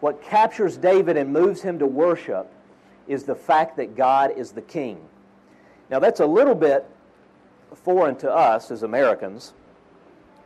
what 0.00 0.22
captures 0.22 0.76
David 0.76 1.16
and 1.16 1.32
moves 1.32 1.62
him 1.62 1.78
to 1.78 1.86
worship 1.86 2.50
is 3.06 3.24
the 3.24 3.34
fact 3.34 3.76
that 3.76 3.96
God 3.96 4.32
is 4.36 4.52
the 4.52 4.62
King. 4.62 5.00
Now, 5.90 5.98
that's 5.98 6.20
a 6.20 6.26
little 6.26 6.54
bit 6.54 6.86
foreign 7.74 8.16
to 8.16 8.32
us 8.32 8.70
as 8.70 8.82
Americans 8.82 9.52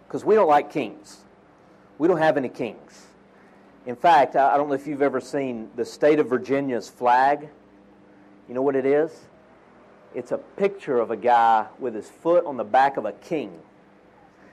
because 0.07 0.25
we 0.25 0.35
don't 0.35 0.49
like 0.49 0.71
kings. 0.71 1.19
We 1.99 2.09
don't 2.09 2.19
have 2.19 2.37
any 2.37 2.49
kings. 2.49 3.07
In 3.87 3.97
fact, 3.97 4.37
I 4.37 4.57
don't 4.57 4.69
know 4.69 4.75
if 4.75 4.87
you've 4.87 5.03
ever 5.03 5.21
seen 5.21 5.69
the 5.77 5.85
state 5.85 6.19
of 6.19 6.29
Virginia's 6.29 6.89
flag. 6.89 7.49
You 8.49 8.55
know 8.55 8.63
what 8.63 8.77
it 8.77 8.87
is? 8.87 9.11
It's 10.15 10.33
a 10.33 10.39
picture 10.39 10.99
of 10.99 11.11
a 11.11 11.17
guy 11.17 11.67
with 11.79 11.95
his 11.95 12.09
foot 12.09 12.47
on 12.47 12.57
the 12.57 12.65
back 12.65 12.97
of 12.97 13.05
a 13.05 13.13
king. 13.13 13.53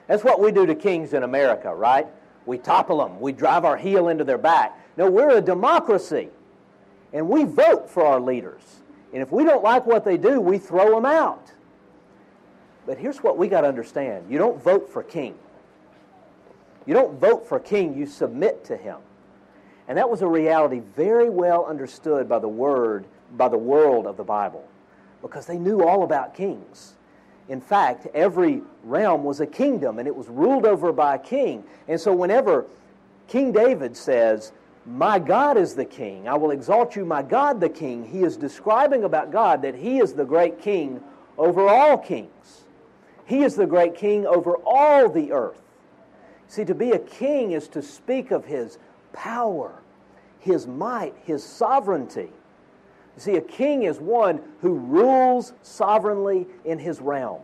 That's 0.07 0.23
what 0.23 0.41
we 0.41 0.51
do 0.51 0.65
to 0.65 0.75
kings 0.75 1.13
in 1.13 1.23
America, 1.23 1.73
right? 1.73 2.07
We 2.45 2.57
topple 2.57 2.97
them, 2.97 3.19
we 3.19 3.31
drive 3.31 3.65
our 3.65 3.77
heel 3.77 4.07
into 4.07 4.23
their 4.23 4.37
back. 4.37 4.77
No, 4.97 5.09
we're 5.09 5.37
a 5.37 5.41
democracy, 5.41 6.29
and 7.13 7.29
we 7.29 7.43
vote 7.43 7.89
for 7.89 8.05
our 8.05 8.19
leaders. 8.19 8.61
And 9.13 9.21
if 9.21 9.31
we 9.31 9.43
don't 9.43 9.63
like 9.63 9.85
what 9.85 10.05
they 10.05 10.17
do, 10.17 10.39
we 10.39 10.57
throw 10.57 10.95
them 10.95 11.05
out. 11.05 11.51
But 12.85 12.97
here's 12.97 13.19
what 13.19 13.37
we 13.37 13.47
got 13.47 13.61
to 13.61 13.67
understand 13.67 14.25
you 14.29 14.37
don't 14.37 14.61
vote 14.61 14.89
for 14.89 15.03
king. 15.03 15.35
You 16.85 16.93
don't 16.93 17.19
vote 17.19 17.47
for 17.47 17.59
king, 17.59 17.95
you 17.95 18.07
submit 18.07 18.65
to 18.65 18.77
him. 18.77 18.97
And 19.87 19.97
that 19.97 20.09
was 20.09 20.21
a 20.21 20.27
reality 20.27 20.81
very 20.95 21.29
well 21.29 21.65
understood 21.65 22.27
by 22.27 22.39
the 22.39 22.47
word, 22.47 23.05
by 23.33 23.49
the 23.49 23.57
world 23.57 24.07
of 24.07 24.17
the 24.17 24.23
Bible, 24.23 24.67
because 25.21 25.45
they 25.45 25.57
knew 25.57 25.83
all 25.83 26.03
about 26.03 26.33
kings. 26.33 26.93
In 27.51 27.59
fact, 27.59 28.07
every 28.13 28.61
realm 28.85 29.25
was 29.25 29.41
a 29.41 29.45
kingdom 29.45 29.99
and 29.99 30.07
it 30.07 30.15
was 30.15 30.29
ruled 30.29 30.65
over 30.65 30.93
by 30.93 31.15
a 31.15 31.19
king. 31.19 31.65
And 31.89 31.99
so 31.99 32.15
whenever 32.15 32.65
King 33.27 33.51
David 33.51 33.97
says, 33.97 34.53
My 34.85 35.19
God 35.19 35.57
is 35.57 35.75
the 35.75 35.83
king, 35.83 36.29
I 36.29 36.35
will 36.35 36.51
exalt 36.51 36.95
you, 36.95 37.03
my 37.03 37.21
God 37.21 37.59
the 37.59 37.67
king, 37.67 38.05
he 38.05 38.23
is 38.23 38.37
describing 38.37 39.03
about 39.03 39.33
God 39.33 39.63
that 39.63 39.75
he 39.75 39.99
is 39.99 40.13
the 40.13 40.23
great 40.23 40.61
king 40.61 41.01
over 41.37 41.67
all 41.67 41.97
kings. 41.97 42.63
He 43.25 43.43
is 43.43 43.57
the 43.57 43.67
great 43.67 43.95
king 43.95 44.25
over 44.25 44.55
all 44.65 45.09
the 45.09 45.33
earth. 45.33 45.61
See, 46.47 46.63
to 46.63 46.73
be 46.73 46.91
a 46.91 46.99
king 46.99 47.51
is 47.51 47.67
to 47.69 47.81
speak 47.81 48.31
of 48.31 48.45
his 48.45 48.77
power, 49.11 49.73
his 50.39 50.67
might, 50.67 51.15
his 51.25 51.43
sovereignty. 51.43 52.29
See, 53.21 53.35
a 53.35 53.41
king 53.41 53.83
is 53.83 53.99
one 53.99 54.41
who 54.61 54.73
rules 54.73 55.53
sovereignly 55.61 56.47
in 56.65 56.79
his 56.79 56.99
realm. 56.99 57.43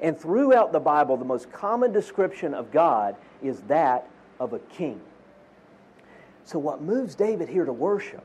And 0.00 0.18
throughout 0.18 0.72
the 0.72 0.80
Bible, 0.80 1.18
the 1.18 1.24
most 1.26 1.52
common 1.52 1.92
description 1.92 2.54
of 2.54 2.72
God 2.72 3.14
is 3.42 3.60
that 3.64 4.08
of 4.40 4.54
a 4.54 4.58
king. 4.58 4.98
So, 6.46 6.58
what 6.58 6.80
moves 6.80 7.14
David 7.14 7.46
here 7.50 7.66
to 7.66 7.74
worship 7.74 8.24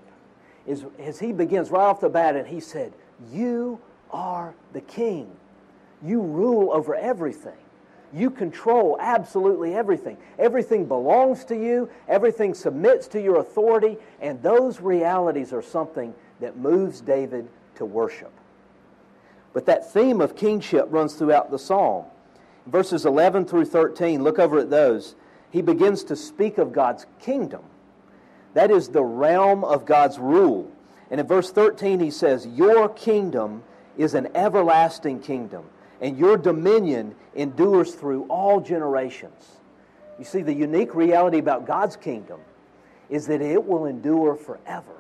is 0.65 0.86
as 0.97 1.19
he 1.19 1.34
begins 1.34 1.71
right 1.71 1.81
off 1.81 1.99
the 1.99 2.07
bat 2.07 2.38
and 2.38 2.47
he 2.47 2.62
said, 2.62 2.93
You 3.34 3.77
are 4.10 4.55
the 4.71 4.79
king. 4.79 5.29
You 6.01 6.21
rule 6.21 6.71
over 6.71 6.95
everything. 6.95 7.51
You 8.13 8.29
control 8.29 8.95
absolutely 9.01 9.75
everything. 9.75 10.15
Everything 10.39 10.86
belongs 10.86 11.43
to 11.45 11.55
you, 11.55 11.89
everything 12.07 12.53
submits 12.53 13.10
to 13.10 13.21
your 13.21 13.39
authority, 13.39 13.97
and 14.21 14.41
those 14.41 14.79
realities 14.79 15.51
are 15.51 15.62
something 15.62 16.13
that 16.41 16.58
moves 16.58 17.01
David 17.01 17.47
to 17.75 17.86
worship. 17.86 18.32
But 19.54 19.65
that 19.65 19.91
theme 19.91 20.21
of 20.21 20.36
kingship 20.36 20.88
runs 20.89 21.15
throughout 21.15 21.51
the 21.51 21.60
psalm. 21.60 22.06
Verses 22.67 23.06
11 23.06 23.45
through 23.45 23.65
13, 23.65 24.23
look 24.23 24.39
over 24.39 24.60
at 24.60 24.69
those. 24.69 25.15
He 25.49 25.62
begins 25.62 26.04
to 26.06 26.15
speak 26.15 26.58
of 26.58 26.71
God's 26.71 27.06
kingdom. 27.19 27.62
That 28.54 28.71
is 28.71 28.89
the 28.89 29.04
realm 29.04 29.63
of 29.63 29.86
God's 29.86 30.19
rule. 30.19 30.71
And 31.10 31.19
in 31.19 31.27
verse 31.27 31.51
13, 31.51 31.99
he 31.99 32.12
says, 32.12 32.47
Your 32.47 32.88
kingdom 32.89 33.63
is 33.97 34.13
an 34.13 34.30
everlasting 34.36 35.19
kingdom, 35.21 35.65
and 35.99 36.17
your 36.17 36.38
dominion 36.38 37.15
endures 37.36 37.93
through 37.93 38.23
all 38.23 38.62
generations. 38.62 39.58
You 40.17 40.25
see, 40.25 40.41
the 40.41 40.54
unique 40.54 40.95
reality 40.95 41.39
about 41.39 41.65
God's 41.65 41.95
kingdom 41.95 42.39
is 43.10 43.27
that 43.27 43.41
it 43.41 43.65
will 43.65 43.86
endure 43.86 44.36
forever. 44.36 44.95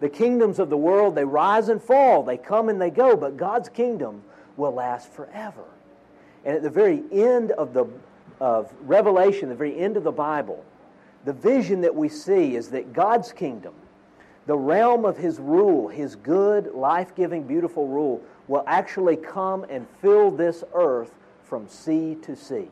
The 0.00 0.08
kingdoms 0.08 0.58
of 0.58 0.70
the 0.70 0.76
world, 0.76 1.14
they 1.14 1.24
rise 1.24 1.68
and 1.68 1.82
fall, 1.82 2.22
they 2.22 2.36
come 2.36 2.68
and 2.68 2.80
they 2.80 2.90
go, 2.90 3.16
but 3.16 3.36
God's 3.36 3.68
kingdom 3.68 4.22
will 4.56 4.72
last 4.72 5.12
forever. 5.12 5.64
And 6.44 6.56
at 6.56 6.62
the 6.62 6.70
very 6.70 7.02
end 7.12 7.52
of 7.52 7.74
the 7.74 7.86
of 8.40 8.72
Revelation, 8.82 9.48
the 9.48 9.54
very 9.54 9.78
end 9.78 9.96
of 9.96 10.04
the 10.04 10.10
Bible, 10.10 10.64
the 11.24 11.32
vision 11.32 11.82
that 11.82 11.94
we 11.94 12.08
see 12.08 12.56
is 12.56 12.68
that 12.70 12.92
God's 12.92 13.32
kingdom, 13.32 13.74
the 14.46 14.56
realm 14.56 15.04
of 15.04 15.18
His 15.18 15.38
rule, 15.38 15.88
His 15.88 16.16
good, 16.16 16.74
life 16.74 17.14
giving, 17.14 17.42
beautiful 17.42 17.86
rule, 17.86 18.22
will 18.48 18.64
actually 18.66 19.16
come 19.16 19.64
and 19.68 19.86
fill 20.00 20.30
this 20.30 20.64
earth 20.74 21.14
from 21.44 21.68
sea 21.68 22.16
to 22.22 22.34
sea. 22.34 22.68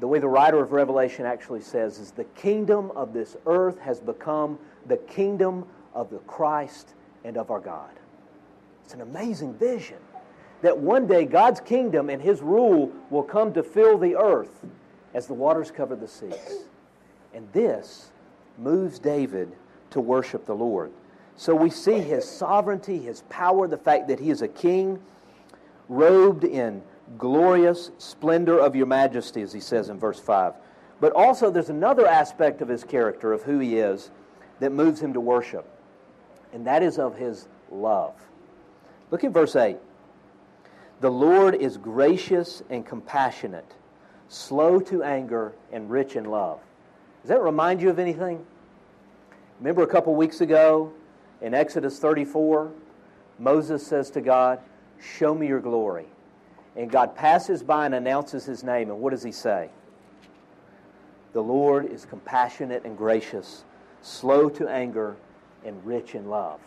The 0.00 0.08
way 0.08 0.18
the 0.18 0.28
writer 0.28 0.60
of 0.60 0.72
Revelation 0.72 1.26
actually 1.26 1.60
says 1.60 1.98
is 1.98 2.10
the 2.10 2.24
kingdom 2.24 2.90
of 2.92 3.12
this 3.12 3.36
earth 3.46 3.78
has 3.80 4.00
become 4.00 4.58
the 4.86 4.96
kingdom 4.96 5.66
of 5.94 6.10
the 6.10 6.18
Christ 6.18 6.94
and 7.24 7.36
of 7.36 7.50
our 7.50 7.60
God. 7.60 7.90
It's 8.84 8.94
an 8.94 9.00
amazing 9.00 9.54
vision 9.54 9.98
that 10.62 10.78
one 10.78 11.06
day 11.06 11.24
God's 11.24 11.60
kingdom 11.60 12.10
and 12.10 12.20
his 12.20 12.40
rule 12.40 12.92
will 13.10 13.22
come 13.22 13.52
to 13.54 13.62
fill 13.62 13.98
the 13.98 14.16
earth 14.16 14.64
as 15.14 15.26
the 15.26 15.34
waters 15.34 15.70
cover 15.70 15.96
the 15.96 16.08
seas. 16.08 16.66
And 17.32 17.48
this 17.52 18.10
moves 18.58 18.98
David 18.98 19.52
to 19.90 20.00
worship 20.00 20.46
the 20.46 20.54
Lord. 20.54 20.90
So 21.36 21.54
we 21.54 21.70
see 21.70 21.98
his 21.98 22.28
sovereignty, 22.28 22.98
his 22.98 23.22
power, 23.28 23.66
the 23.66 23.76
fact 23.76 24.08
that 24.08 24.20
he 24.20 24.30
is 24.30 24.42
a 24.42 24.48
king, 24.48 25.00
robed 25.88 26.44
in 26.44 26.82
glorious 27.18 27.90
splendor 27.98 28.58
of 28.58 28.76
your 28.76 28.86
majesty, 28.86 29.42
as 29.42 29.52
he 29.52 29.60
says 29.60 29.88
in 29.88 29.98
verse 29.98 30.20
5. 30.20 30.54
But 31.00 31.12
also, 31.12 31.50
there's 31.50 31.70
another 31.70 32.06
aspect 32.06 32.62
of 32.62 32.68
his 32.68 32.84
character, 32.84 33.32
of 33.32 33.42
who 33.42 33.58
he 33.58 33.78
is, 33.78 34.10
that 34.60 34.72
moves 34.72 35.00
him 35.00 35.12
to 35.12 35.20
worship, 35.20 35.66
and 36.52 36.66
that 36.66 36.82
is 36.82 36.98
of 36.98 37.16
his 37.16 37.48
love. 37.70 38.14
Look 39.10 39.24
at 39.24 39.32
verse 39.32 39.56
8. 39.56 39.76
The 41.00 41.10
Lord 41.10 41.54
is 41.54 41.76
gracious 41.76 42.62
and 42.70 42.86
compassionate, 42.86 43.70
slow 44.28 44.80
to 44.80 45.02
anger, 45.02 45.52
and 45.72 45.90
rich 45.90 46.16
in 46.16 46.24
love. 46.24 46.60
Does 47.22 47.30
that 47.30 47.42
remind 47.42 47.82
you 47.82 47.90
of 47.90 47.98
anything? 47.98 48.44
Remember 49.58 49.82
a 49.82 49.86
couple 49.86 50.14
weeks 50.14 50.40
ago 50.40 50.92
in 51.40 51.54
Exodus 51.54 51.98
34, 51.98 52.70
Moses 53.38 53.86
says 53.86 54.10
to 54.10 54.20
God, 54.20 54.60
Show 55.00 55.34
me 55.34 55.46
your 55.46 55.60
glory. 55.60 56.06
And 56.76 56.90
God 56.90 57.14
passes 57.14 57.62
by 57.62 57.86
and 57.86 57.94
announces 57.94 58.44
his 58.44 58.64
name. 58.64 58.90
And 58.90 59.00
what 59.00 59.10
does 59.10 59.22
he 59.22 59.32
say? 59.32 59.70
The 61.32 61.42
Lord 61.42 61.86
is 61.86 62.04
compassionate 62.04 62.84
and 62.84 62.96
gracious, 62.96 63.64
slow 64.04 64.48
to 64.50 64.68
anger, 64.68 65.16
and 65.64 65.84
rich 65.84 66.14
in 66.14 66.28
love. 66.28 66.60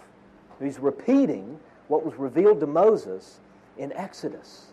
He's 0.60 0.80
repeating 0.80 1.60
what 1.88 2.04
was 2.04 2.16
revealed 2.16 2.60
to 2.62 2.68
Moses 2.68 3.40
in 3.78 3.94
Exodus. 3.94 4.68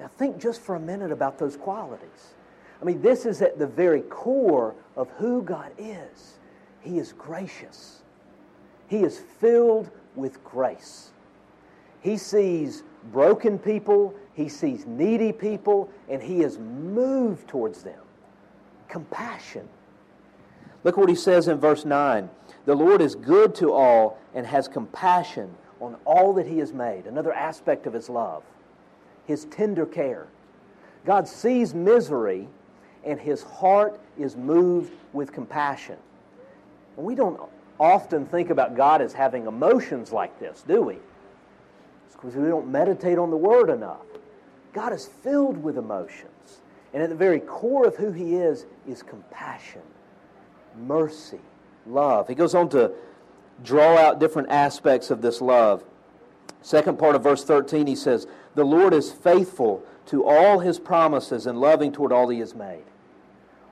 Now, 0.00 0.08
think 0.08 0.38
just 0.38 0.62
for 0.62 0.74
a 0.74 0.80
minute 0.80 1.12
about 1.12 1.38
those 1.38 1.56
qualities. 1.56 2.34
I 2.80 2.84
mean, 2.84 3.02
this 3.02 3.26
is 3.26 3.42
at 3.42 3.58
the 3.58 3.66
very 3.66 4.02
core 4.02 4.74
of 4.96 5.10
who 5.18 5.42
God 5.42 5.70
is. 5.76 6.38
He 6.80 6.98
is 6.98 7.12
gracious, 7.12 8.02
He 8.86 8.98
is 8.98 9.18
filled 9.18 9.90
with 10.16 10.42
grace. 10.44 11.10
He 12.00 12.16
sees 12.16 12.84
broken 13.12 13.58
people, 13.58 14.14
He 14.32 14.48
sees 14.48 14.86
needy 14.86 15.32
people, 15.32 15.90
and 16.08 16.22
He 16.22 16.42
is 16.42 16.58
moved 16.58 17.48
towards 17.48 17.82
them. 17.82 18.00
Compassion. 18.88 19.68
Look 20.84 20.96
what 20.96 21.08
He 21.08 21.14
says 21.14 21.48
in 21.48 21.58
verse 21.58 21.84
9 21.84 22.28
The 22.64 22.74
Lord 22.74 23.00
is 23.00 23.14
good 23.14 23.54
to 23.56 23.72
all 23.72 24.18
and 24.34 24.46
has 24.46 24.68
compassion 24.68 25.54
on 25.80 25.96
all 26.04 26.32
that 26.34 26.46
He 26.46 26.58
has 26.58 26.72
made. 26.72 27.06
Another 27.06 27.32
aspect 27.32 27.86
of 27.86 27.92
His 27.92 28.08
love, 28.08 28.42
His 29.26 29.44
tender 29.46 29.86
care. 29.86 30.26
God 31.04 31.28
sees 31.28 31.74
misery 31.74 32.48
and 33.04 33.20
His 33.20 33.42
heart 33.42 34.00
is 34.18 34.36
moved 34.36 34.92
with 35.12 35.32
compassion. 35.32 35.96
We 36.96 37.14
don't 37.14 37.40
often 37.78 38.26
think 38.26 38.50
about 38.50 38.76
God 38.76 39.00
as 39.00 39.12
having 39.12 39.46
emotions 39.46 40.12
like 40.12 40.38
this, 40.40 40.64
do 40.66 40.82
we? 40.82 40.94
It's 42.06 42.14
because 42.14 42.34
we 42.34 42.48
don't 42.48 42.68
meditate 42.68 43.18
on 43.18 43.30
the 43.30 43.36
Word 43.36 43.70
enough. 43.70 44.04
God 44.72 44.92
is 44.92 45.06
filled 45.06 45.62
with 45.62 45.78
emotions. 45.78 46.60
And 46.92 47.02
at 47.02 47.08
the 47.08 47.14
very 47.14 47.40
core 47.40 47.86
of 47.86 47.96
who 47.96 48.10
He 48.12 48.34
is, 48.36 48.66
is 48.86 49.02
compassion, 49.02 49.82
mercy, 50.86 51.40
love. 51.86 52.28
He 52.28 52.34
goes 52.34 52.54
on 52.54 52.68
to 52.70 52.92
draw 53.62 53.96
out 53.96 54.20
different 54.20 54.50
aspects 54.50 55.10
of 55.10 55.22
this 55.22 55.40
love. 55.40 55.84
Second 56.62 56.98
part 56.98 57.14
of 57.14 57.22
verse 57.22 57.44
13, 57.44 57.86
he 57.86 57.96
says, 57.96 58.26
The 58.54 58.64
Lord 58.64 58.92
is 58.92 59.12
faithful 59.12 59.84
to 60.06 60.24
all 60.24 60.58
his 60.58 60.78
promises 60.78 61.46
and 61.46 61.60
loving 61.60 61.92
toward 61.92 62.12
all 62.12 62.28
he 62.28 62.40
has 62.40 62.54
made. 62.54 62.84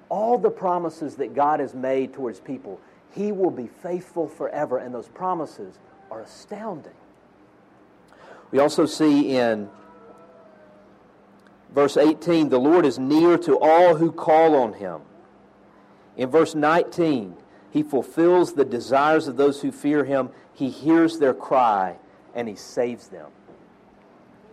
All 0.09 0.39
the 0.39 0.51
promises 0.51 1.17
that 1.17 1.35
God 1.35 1.61
has 1.61 1.75
made 1.75 2.13
towards 2.13 2.41
people, 2.41 2.81
he 3.13 3.33
will 3.33 3.51
be 3.51 3.67
faithful 3.67 4.29
forever, 4.29 4.79
and 4.79 4.95
those 4.95 5.09
promises 5.09 5.79
are 6.11 6.21
astounding. 6.21 6.93
We 8.51 8.59
also 8.61 8.87
see 8.87 9.37
in 9.37 9.69
verse 11.75 11.97
18, 11.97 12.49
the 12.49 12.61
Lord 12.61 12.87
is 12.87 12.99
near 12.99 13.37
to 13.39 13.59
all 13.59 13.97
who 13.97 14.13
call 14.13 14.55
on 14.55 14.75
him. 14.75 15.01
In 16.17 16.31
verse 16.31 16.55
19, 16.55 17.37
he 17.71 17.83
fulfills 17.83 18.55
the 18.55 18.65
desires 18.65 19.29
of 19.29 19.37
those 19.37 19.61
who 19.61 19.71
fear 19.71 20.05
him. 20.05 20.31
He 20.55 20.71
hears 20.71 21.19
their 21.19 21.35
cry 21.35 21.97
and 22.35 22.49
he 22.49 22.55
saves 22.55 23.09
them. 23.09 23.31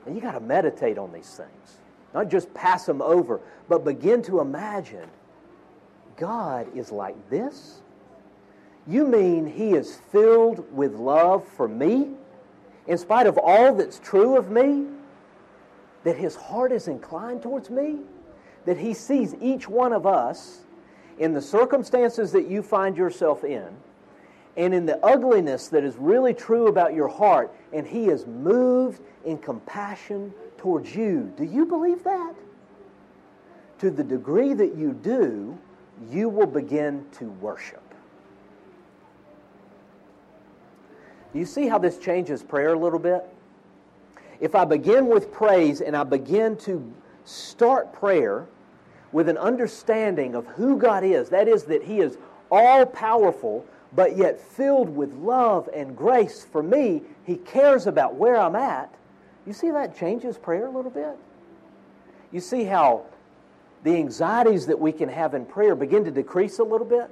And 0.06 0.16
you 0.16 0.22
got 0.22 0.34
to 0.34 0.40
meditate 0.42 0.98
on 0.98 1.14
these 1.14 1.36
things. 1.36 1.80
Not 2.14 2.30
just 2.30 2.54
pass 2.54 2.86
them 2.86 3.02
over, 3.02 3.40
but 3.70 3.86
begin 3.86 4.22
to 4.24 4.42
imagine 4.42 5.10
God 6.18 6.68
is 6.76 6.92
like 6.92 7.30
this? 7.30 7.82
You 8.86 9.08
mean 9.08 9.48
he 9.48 9.72
is 9.72 9.96
filled 10.12 10.72
with 10.74 10.94
love 10.94 11.48
for 11.48 11.68
me? 11.68 12.10
In 12.88 12.98
spite 12.98 13.28
of 13.28 13.38
all 13.38 13.74
that's 13.74 14.00
true 14.00 14.38
of 14.38 14.52
me? 14.52 14.86
That 16.04 16.18
his 16.18 16.36
heart 16.36 16.74
is 16.74 16.90
inclined 16.90 17.42
towards 17.42 17.70
me? 17.70 18.00
That 18.66 18.78
he 18.78 18.94
sees 18.94 19.36
each 19.42 19.70
one 19.70 19.94
of 19.94 20.06
us 20.06 20.63
in 21.20 21.34
the 21.34 21.42
circumstances 21.42 22.32
that 22.32 22.48
you 22.48 22.62
find 22.62 22.98
yourself 22.98 23.44
in 23.44 23.68
and 24.56 24.74
in 24.74 24.86
the 24.86 25.04
ugliness 25.06 25.68
that 25.70 25.84
is 25.84 25.96
really 25.96 26.34
true 26.34 26.68
about 26.68 26.94
your 26.94 27.08
heart, 27.08 27.54
and 27.72 27.88
He 27.88 28.10
is 28.10 28.28
moved 28.28 29.02
in 29.26 29.38
compassion 29.38 30.34
towards 30.58 30.96
you. 30.96 31.34
Do 31.38 31.44
you 31.44 31.66
believe 31.66 32.04
that? 32.04 32.36
To 33.80 33.90
the 33.90 34.04
degree 34.04 34.54
that 34.54 34.76
you 34.76 34.94
do, 34.94 35.58
you 36.12 36.30
will 36.30 36.48
begin 36.48 37.06
to 37.14 37.26
worship. 37.26 37.82
You 41.34 41.46
see 41.46 41.68
how 41.68 41.80
this 41.80 41.98
changes 41.98 42.44
prayer 42.44 42.74
a 42.74 42.80
little 42.80 43.00
bit? 43.00 43.26
If 44.40 44.54
I 44.54 44.66
begin 44.66 45.08
with 45.08 45.32
praise 45.32 45.82
and 45.82 45.96
I 45.98 46.04
begin 46.04 46.58
to 46.58 46.94
start 47.26 47.92
prayer 47.92 48.46
with 49.14 49.30
an 49.30 49.38
understanding 49.38 50.36
of 50.36 50.46
who 50.48 50.78
God 50.78 51.04
is. 51.04 51.30
That 51.30 51.48
is, 51.48 51.64
that 51.66 51.84
He 51.84 52.02
is 52.02 52.18
all 52.52 52.86
powerful, 52.86 53.66
but 53.96 54.18
yet 54.18 54.40
filled 54.40 54.90
with 54.94 55.14
love 55.14 55.70
and 55.74 55.96
grace 55.96 56.46
for 56.52 56.62
me. 56.62 57.04
He 57.24 57.38
cares 57.38 57.88
about 57.88 58.16
where 58.16 58.36
I'm 58.36 58.56
at. 58.56 58.94
You 59.46 59.54
see 59.54 59.72
that 59.72 59.98
changes 59.98 60.38
prayer 60.38 60.66
a 60.66 60.72
little 60.72 60.92
bit? 60.92 61.16
You 62.32 62.42
see 62.42 62.64
how 62.64 63.06
the 63.84 63.96
anxieties 63.96 64.66
that 64.66 64.80
we 64.80 64.92
can 64.92 65.10
have 65.10 65.34
in 65.34 65.46
prayer 65.46 65.76
begin 65.76 66.04
to 66.06 66.12
decrease 66.12 66.60
a 66.60 66.64
little 66.64 66.88
bit? 66.88 67.10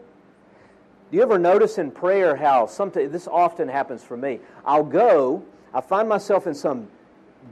Do 1.11 1.17
you 1.17 1.23
ever 1.23 1.37
notice 1.37 1.77
in 1.77 1.91
prayer 1.91 2.35
how 2.37 2.67
sometimes 2.67 3.11
this 3.11 3.27
often 3.27 3.67
happens 3.67 4.01
for 4.01 4.15
me? 4.15 4.39
I'll 4.65 4.83
go, 4.83 5.43
I 5.73 5.81
find 5.81 6.07
myself 6.07 6.47
in 6.47 6.55
some 6.55 6.87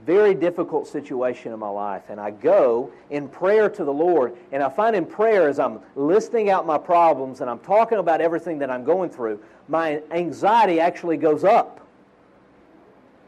very 0.06 0.34
difficult 0.34 0.86
situation 0.86 1.52
in 1.52 1.58
my 1.58 1.68
life. 1.68 2.04
And 2.08 2.20
I 2.20 2.30
go 2.30 2.90
in 3.10 3.28
prayer 3.28 3.68
to 3.70 3.84
the 3.84 3.92
Lord, 3.92 4.36
and 4.52 4.62
I 4.62 4.68
find 4.68 4.96
in 4.96 5.06
prayer 5.06 5.48
as 5.48 5.58
I'm 5.58 5.80
listing 5.96 6.50
out 6.50 6.66
my 6.66 6.78
problems 6.78 7.40
and 7.40 7.50
I'm 7.50 7.58
talking 7.60 7.98
about 7.98 8.20
everything 8.20 8.58
that 8.58 8.70
I'm 8.70 8.84
going 8.84 9.10
through, 9.10 9.40
my 9.68 10.02
anxiety 10.10 10.80
actually 10.80 11.16
goes 11.16 11.44
up. 11.44 11.86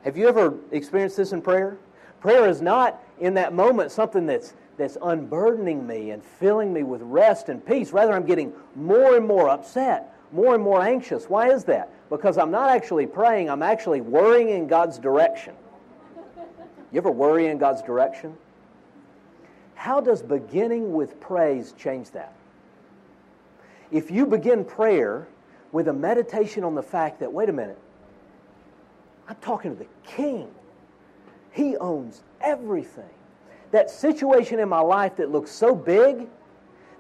Have 0.04 0.16
you 0.16 0.28
ever 0.28 0.54
experienced 0.72 1.16
this 1.16 1.32
in 1.32 1.42
prayer? 1.42 1.76
Prayer 2.20 2.48
is 2.48 2.60
not 2.60 3.02
in 3.20 3.34
that 3.34 3.52
moment 3.52 3.92
something 3.92 4.26
that's 4.26 4.54
that's 4.78 4.96
unburdening 5.02 5.86
me 5.86 6.10
and 6.10 6.24
filling 6.24 6.72
me 6.72 6.82
with 6.82 7.02
rest 7.02 7.48
and 7.48 7.64
peace. 7.64 7.92
Rather, 7.92 8.14
I'm 8.14 8.24
getting 8.24 8.52
more 8.74 9.16
and 9.16 9.26
more 9.26 9.48
upset, 9.48 10.14
more 10.32 10.54
and 10.54 10.64
more 10.64 10.82
anxious. 10.82 11.26
Why 11.26 11.50
is 11.50 11.64
that? 11.64 11.90
Because 12.08 12.38
I'm 12.38 12.50
not 12.50 12.70
actually 12.70 13.06
praying, 13.06 13.50
I'm 13.50 13.62
actually 13.62 14.00
worrying 14.00 14.48
in 14.48 14.66
God's 14.66 14.98
direction. 14.98 15.54
You 16.92 16.98
ever 16.98 17.10
worry 17.10 17.46
in 17.46 17.58
God's 17.58 17.82
direction? 17.82 18.36
How 19.74 20.00
does 20.00 20.22
beginning 20.22 20.92
with 20.92 21.18
praise 21.20 21.72
change 21.72 22.10
that? 22.10 22.34
If 23.90 24.10
you 24.10 24.26
begin 24.26 24.64
prayer 24.64 25.26
with 25.72 25.88
a 25.88 25.92
meditation 25.92 26.64
on 26.64 26.74
the 26.74 26.82
fact 26.82 27.20
that, 27.20 27.32
wait 27.32 27.48
a 27.48 27.52
minute, 27.52 27.78
I'm 29.28 29.36
talking 29.36 29.72
to 29.72 29.78
the 29.78 29.88
King, 30.04 30.48
He 31.50 31.76
owns 31.78 32.22
everything 32.40 33.08
that 33.70 33.90
situation 33.90 34.58
in 34.58 34.68
my 34.68 34.80
life 34.80 35.16
that 35.16 35.30
looks 35.30 35.50
so 35.50 35.74
big, 35.74 36.28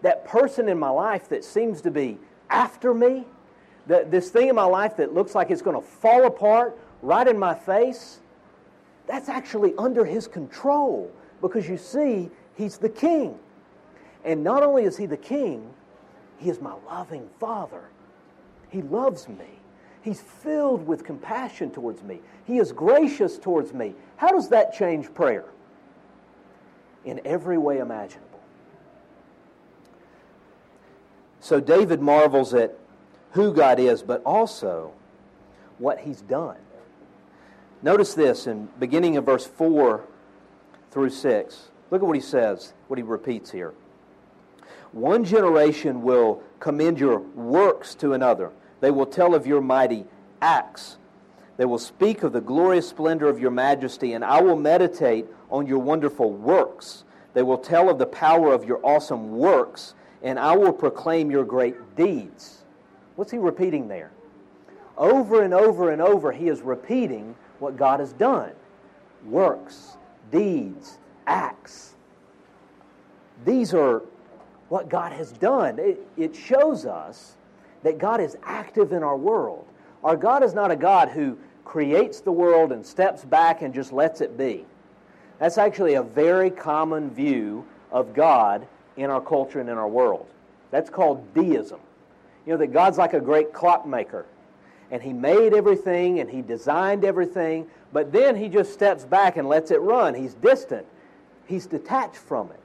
that 0.00 0.24
person 0.24 0.68
in 0.68 0.78
my 0.78 0.88
life 0.88 1.28
that 1.28 1.44
seems 1.44 1.82
to 1.82 1.90
be 1.90 2.18
after 2.48 2.94
me, 2.94 3.26
that 3.86 4.10
this 4.10 4.30
thing 4.30 4.48
in 4.48 4.54
my 4.54 4.64
life 4.64 4.96
that 4.96 5.12
looks 5.12 5.34
like 5.34 5.50
it's 5.50 5.62
going 5.62 5.76
to 5.76 5.86
fall 5.86 6.24
apart 6.24 6.78
right 7.02 7.28
in 7.28 7.38
my 7.38 7.54
face, 7.54 8.20
that's 9.06 9.28
actually 9.28 9.74
under 9.78 10.04
his 10.04 10.26
control 10.26 11.10
because 11.40 11.68
you 11.68 11.76
see, 11.76 12.30
he's 12.54 12.78
the 12.78 12.88
king. 12.88 13.38
And 14.24 14.44
not 14.44 14.62
only 14.62 14.84
is 14.84 14.96
he 14.96 15.06
the 15.06 15.16
king, 15.16 15.68
he 16.38 16.48
is 16.48 16.60
my 16.60 16.74
loving 16.86 17.28
father. 17.40 17.82
He 18.68 18.82
loves 18.82 19.28
me. 19.28 19.58
He's 20.02 20.20
filled 20.20 20.86
with 20.86 21.04
compassion 21.04 21.70
towards 21.70 22.02
me. 22.02 22.20
He 22.44 22.58
is 22.58 22.72
gracious 22.72 23.38
towards 23.38 23.72
me. 23.72 23.94
How 24.16 24.30
does 24.30 24.48
that 24.48 24.74
change 24.74 25.12
prayer? 25.14 25.46
in 27.04 27.20
every 27.24 27.58
way 27.58 27.78
imaginable. 27.78 28.28
So 31.40 31.60
David 31.60 32.00
marvels 32.00 32.54
at 32.54 32.78
who 33.32 33.52
God 33.52 33.80
is, 33.80 34.02
but 34.02 34.22
also 34.24 34.92
what 35.78 35.98
he's 35.98 36.20
done. 36.22 36.58
Notice 37.82 38.14
this 38.14 38.46
in 38.46 38.68
beginning 38.78 39.16
of 39.16 39.26
verse 39.26 39.44
4 39.44 40.04
through 40.92 41.10
6. 41.10 41.68
Look 41.90 42.00
at 42.00 42.06
what 42.06 42.14
he 42.14 42.22
says, 42.22 42.72
what 42.86 42.98
he 42.98 43.02
repeats 43.02 43.50
here. 43.50 43.74
One 44.92 45.24
generation 45.24 46.02
will 46.02 46.42
commend 46.60 47.00
your 47.00 47.18
works 47.18 47.94
to 47.96 48.12
another. 48.12 48.50
They 48.80 48.90
will 48.90 49.06
tell 49.06 49.34
of 49.34 49.46
your 49.46 49.60
mighty 49.60 50.04
acts. 50.40 50.96
They 51.56 51.64
will 51.64 51.78
speak 51.78 52.22
of 52.22 52.32
the 52.32 52.40
glorious 52.40 52.88
splendor 52.88 53.28
of 53.28 53.40
your 53.40 53.50
majesty, 53.50 54.12
and 54.12 54.24
I 54.24 54.40
will 54.40 54.56
meditate 54.56 55.26
on 55.50 55.66
your 55.66 55.78
wonderful 55.78 56.30
works. 56.30 57.04
They 57.34 57.42
will 57.42 57.58
tell 57.58 57.90
of 57.90 57.98
the 57.98 58.06
power 58.06 58.52
of 58.52 58.64
your 58.64 58.84
awesome 58.84 59.36
works, 59.36 59.94
and 60.22 60.38
I 60.38 60.56
will 60.56 60.72
proclaim 60.72 61.30
your 61.30 61.44
great 61.44 61.96
deeds. 61.96 62.62
What's 63.16 63.32
he 63.32 63.38
repeating 63.38 63.88
there? 63.88 64.12
Over 64.96 65.42
and 65.42 65.52
over 65.52 65.90
and 65.90 66.00
over, 66.00 66.32
he 66.32 66.48
is 66.48 66.60
repeating 66.60 67.34
what 67.62 67.76
God 67.76 68.00
has 68.00 68.12
done 68.12 68.52
works, 69.24 69.96
deeds, 70.30 70.98
acts. 71.26 71.94
These 73.44 73.72
are 73.72 74.02
what 74.68 74.88
God 74.88 75.12
has 75.12 75.32
done. 75.32 75.78
It, 75.78 76.06
it 76.16 76.34
shows 76.34 76.84
us 76.86 77.36
that 77.82 77.98
God 77.98 78.20
is 78.20 78.36
active 78.42 78.92
in 78.92 79.02
our 79.02 79.16
world. 79.16 79.64
Our 80.02 80.16
God 80.16 80.42
is 80.42 80.54
not 80.54 80.70
a 80.70 80.76
God 80.76 81.08
who 81.08 81.38
creates 81.64 82.20
the 82.20 82.32
world 82.32 82.72
and 82.72 82.84
steps 82.84 83.24
back 83.24 83.62
and 83.62 83.72
just 83.72 83.92
lets 83.92 84.20
it 84.20 84.36
be. 84.36 84.64
That's 85.38 85.58
actually 85.58 85.94
a 85.94 86.02
very 86.02 86.50
common 86.50 87.10
view 87.10 87.64
of 87.90 88.14
God 88.14 88.66
in 88.96 89.10
our 89.10 89.20
culture 89.20 89.60
and 89.60 89.68
in 89.68 89.78
our 89.78 89.88
world. 89.88 90.26
That's 90.70 90.90
called 90.90 91.32
deism. 91.34 91.80
You 92.46 92.52
know, 92.52 92.58
that 92.58 92.72
God's 92.72 92.98
like 92.98 93.14
a 93.14 93.20
great 93.20 93.52
clockmaker. 93.52 94.26
And 94.92 95.02
he 95.02 95.12
made 95.12 95.54
everything 95.54 96.20
and 96.20 96.30
he 96.30 96.42
designed 96.42 97.04
everything, 97.04 97.66
but 97.92 98.12
then 98.12 98.36
he 98.36 98.48
just 98.48 98.72
steps 98.72 99.04
back 99.04 99.36
and 99.36 99.48
lets 99.48 99.72
it 99.72 99.80
run. 99.80 100.14
He's 100.14 100.34
distant, 100.34 100.86
he's 101.46 101.66
detached 101.66 102.16
from 102.16 102.50
it. 102.50 102.60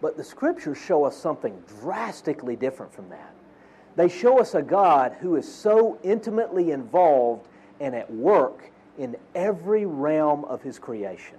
But 0.00 0.16
the 0.16 0.24
scriptures 0.24 0.78
show 0.78 1.04
us 1.04 1.16
something 1.16 1.60
drastically 1.80 2.54
different 2.54 2.94
from 2.94 3.08
that. 3.08 3.34
They 3.96 4.08
show 4.08 4.38
us 4.38 4.54
a 4.54 4.62
God 4.62 5.16
who 5.18 5.34
is 5.34 5.52
so 5.52 5.98
intimately 6.04 6.70
involved 6.70 7.48
and 7.80 7.94
at 7.94 8.08
work 8.12 8.70
in 8.98 9.16
every 9.34 9.86
realm 9.86 10.44
of 10.44 10.62
his 10.62 10.78
creation 10.78 11.36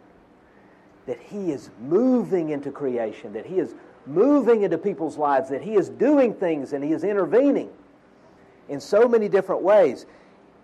that 1.05 1.19
He 1.19 1.51
is 1.51 1.69
moving 1.81 2.49
into 2.49 2.71
creation, 2.71 3.33
that 3.33 3.45
He 3.45 3.59
is 3.59 3.75
moving 4.05 4.63
into 4.63 4.77
people's 4.77 5.17
lives, 5.17 5.49
that 5.49 5.61
He 5.61 5.75
is 5.75 5.89
doing 5.89 6.33
things 6.33 6.73
and 6.73 6.83
He 6.83 6.91
is 6.91 7.03
intervening 7.03 7.69
in 8.69 8.79
so 8.79 9.07
many 9.07 9.27
different 9.27 9.61
ways. 9.61 10.05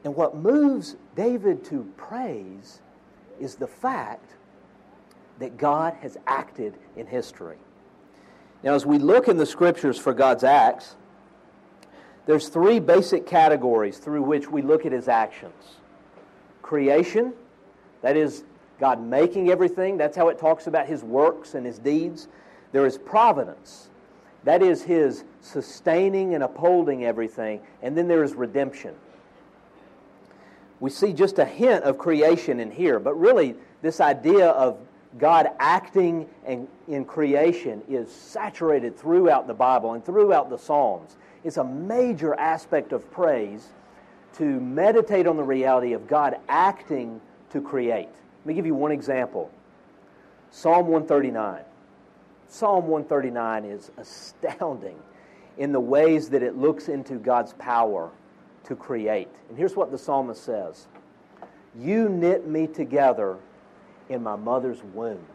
And 0.04 0.16
what 0.16 0.36
moves 0.36 0.96
David 1.16 1.64
to 1.66 1.92
praise 1.98 2.82
is 3.40 3.56
the 3.56 3.68
fact 3.68 4.36
that 5.40 5.58
God 5.58 5.96
has 6.02 6.18
acted 6.26 6.76
in 6.96 7.06
history. 7.08 7.58
Now, 8.64 8.74
as 8.74 8.86
we 8.86 8.98
look 8.98 9.28
in 9.28 9.38
the 9.38 9.46
scriptures 9.46 9.98
for 9.98 10.14
God's 10.14 10.44
acts, 10.44 10.96
there's 12.26 12.50
three 12.50 12.80
basic 12.80 13.26
categories 13.26 14.00
through 14.00 14.24
which 14.24 14.50
we 14.50 14.62
look 14.62 14.86
at 14.86 14.92
his 14.92 15.08
actions 15.08 15.78
creation, 16.68 17.32
that 18.02 18.18
is, 18.18 18.44
God 18.78 19.02
making 19.02 19.50
everything. 19.50 19.98
That's 19.98 20.18
how 20.18 20.28
it 20.28 20.38
talks 20.38 20.68
about 20.68 20.86
his 20.86 21.02
works 21.02 21.56
and 21.56 21.66
his 21.66 21.80
deeds. 21.80 22.28
There 22.74 22.86
is 22.86 22.98
providence. 22.98 23.90
That 24.44 24.62
is 24.62 24.84
his 24.84 25.24
sustaining 25.42 26.34
and 26.36 26.44
upholding 26.44 27.06
everything. 27.06 27.62
And 27.82 27.98
then 27.98 28.08
there 28.08 28.24
is 28.24 28.34
redemption. 28.34 28.96
We 30.80 30.90
see 30.90 31.12
just 31.12 31.40
a 31.40 31.46
hint 31.46 31.84
of 31.84 31.98
creation 31.98 32.60
in 32.60 32.72
here, 32.72 33.00
but 33.00 33.20
really, 33.20 33.56
this 33.82 34.00
idea 34.00 34.50
of 34.50 34.78
God 35.18 35.48
acting 35.60 36.28
in 36.46 37.06
creation 37.06 37.82
is 37.90 38.12
saturated 38.12 38.98
throughout 38.98 39.48
the 39.48 39.54
Bible 39.54 39.94
and 39.94 40.06
throughout 40.06 40.50
the 40.50 40.58
Psalms. 40.58 41.18
It's 41.44 41.58
a 41.58 41.64
major 41.64 42.36
aspect 42.36 42.92
of 42.92 43.10
praise 43.12 43.70
to 44.36 44.44
meditate 44.44 45.26
on 45.26 45.38
the 45.38 45.44
reality 45.44 45.94
of 45.94 46.08
God 46.08 46.38
acting 46.48 47.22
to 47.52 47.62
create. 47.62 48.10
Let 48.10 48.46
me 48.46 48.54
give 48.54 48.66
you 48.66 48.76
one 48.76 48.92
example 48.92 49.50
Psalm 50.52 50.88
139. 50.88 51.62
Psalm 52.48 52.88
139 52.88 53.66
is 53.66 53.92
astounding 53.98 54.98
in 55.58 55.72
the 55.72 55.80
ways 55.80 56.30
that 56.30 56.44
it 56.44 56.58
looks 56.58 56.88
into 56.88 57.16
God's 57.16 57.54
power 57.54 58.12
to 58.66 58.76
create. 58.76 59.30
And 59.50 59.58
here's 59.58 59.76
what 59.76 59.92
the 59.92 59.98
psalmist 59.98 60.44
says 60.44 60.88
You 61.78 62.10
knit 62.10 62.48
me 62.48 62.68
together 62.68 63.38
in 64.10 64.24
my 64.24 64.36
mother's 64.36 64.84
womb. 64.94 65.26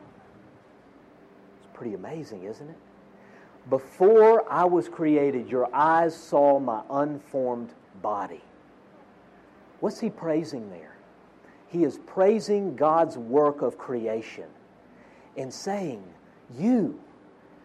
It's 1.59 1.69
pretty 1.75 1.95
amazing, 1.95 2.45
isn't 2.45 2.69
it? 2.69 2.77
Before 3.71 4.51
I 4.51 4.65
was 4.65 4.89
created, 4.89 5.49
your 5.49 5.73
eyes 5.75 6.17
saw 6.17 6.59
my 6.59 6.83
unformed 6.91 7.75
body. 8.01 8.43
What's 9.81 10.01
he 10.01 10.11
praising 10.11 10.71
there? 10.71 10.93
he 11.73 11.85
is 11.85 11.99
praising 12.07 12.77
God's 12.77 13.17
work 13.17 13.63
of 13.63 13.79
creation 13.79 14.45
and 15.39 15.53
saying, 15.53 16.05
You, 16.59 17.01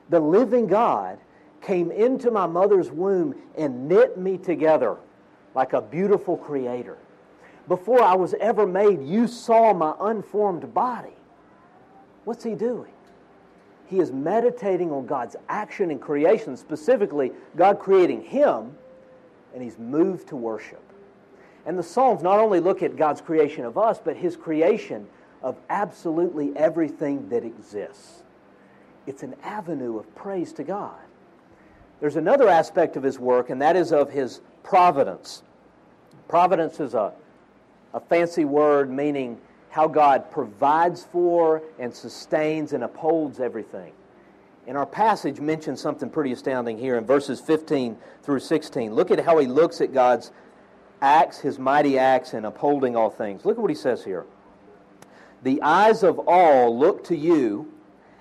the 0.09 0.19
living 0.19 0.67
God, 0.67 1.19
came 1.61 1.91
into 1.91 2.31
my 2.31 2.45
mother's 2.45 2.91
womb 2.91 3.35
and 3.57 3.87
knit 3.87 4.17
me 4.17 4.37
together 4.37 4.97
like 5.55 5.73
a 5.73 5.81
beautiful 5.81 6.37
creator. 6.37 6.97
Before 7.67 8.01
I 8.01 8.15
was 8.15 8.33
ever 8.39 8.65
made, 8.65 9.03
you 9.03 9.27
saw 9.27 9.73
my 9.73 9.93
unformed 9.99 10.73
body. 10.73 11.15
What's 12.23 12.43
he 12.43 12.55
doing? 12.55 12.91
He 13.87 13.99
is 13.99 14.11
meditating 14.11 14.91
on 14.91 15.05
God's 15.05 15.35
action 15.49 15.91
in 15.91 15.99
creation, 15.99 16.55
specifically 16.57 17.31
God 17.55 17.79
creating 17.79 18.21
him, 18.21 18.75
and 19.53 19.63
he's 19.63 19.77
moved 19.77 20.27
to 20.29 20.35
worship. 20.35 20.81
And 21.67 21.77
the 21.77 21.83
Psalms 21.83 22.23
not 22.23 22.39
only 22.39 22.61
look 22.61 22.81
at 22.81 22.95
God's 22.95 23.19
creation 23.19 23.65
of 23.65 23.77
us, 23.77 23.99
but 24.03 24.15
His 24.15 24.37
creation 24.37 25.05
of 25.43 25.57
absolutely 25.69 26.55
everything 26.55 27.27
that 27.29 27.43
exists. 27.43 28.23
It's 29.07 29.23
an 29.23 29.35
avenue 29.43 29.97
of 29.97 30.13
praise 30.15 30.53
to 30.53 30.63
God. 30.63 30.99
There's 31.99 32.17
another 32.17 32.47
aspect 32.47 32.95
of 32.95 33.03
His 33.03 33.17
work, 33.17 33.49
and 33.49 33.61
that 33.61 33.75
is 33.75 33.91
of 33.91 34.11
His 34.11 34.41
providence. 34.63 35.41
Providence 36.27 36.79
is 36.79 36.93
a, 36.93 37.13
a 37.93 37.99
fancy 37.99 38.45
word 38.45 38.91
meaning 38.91 39.39
how 39.69 39.87
God 39.87 40.29
provides 40.29 41.05
for 41.05 41.63
and 41.79 41.93
sustains 41.93 42.73
and 42.73 42.83
upholds 42.83 43.39
everything. 43.39 43.93
And 44.67 44.77
our 44.77 44.85
passage 44.85 45.39
mentions 45.39 45.79
something 45.79 46.09
pretty 46.09 46.33
astounding 46.33 46.77
here 46.77 46.97
in 46.97 47.05
verses 47.05 47.39
15 47.39 47.97
through 48.23 48.41
16. 48.41 48.93
Look 48.93 49.11
at 49.11 49.23
how 49.23 49.37
he 49.37 49.47
looks 49.47 49.79
at 49.79 49.93
God's 49.93 50.31
acts, 51.01 51.39
his 51.39 51.57
mighty 51.57 51.97
acts, 51.97 52.33
in 52.33 52.43
upholding 52.43 52.95
all 52.95 53.09
things. 53.09 53.45
Look 53.45 53.57
at 53.57 53.61
what 53.61 53.69
he 53.69 53.75
says 53.75 54.03
here. 54.03 54.25
The 55.43 55.61
eyes 55.61 56.03
of 56.03 56.19
all 56.27 56.77
look 56.77 57.05
to 57.05 57.15
you, 57.15 57.71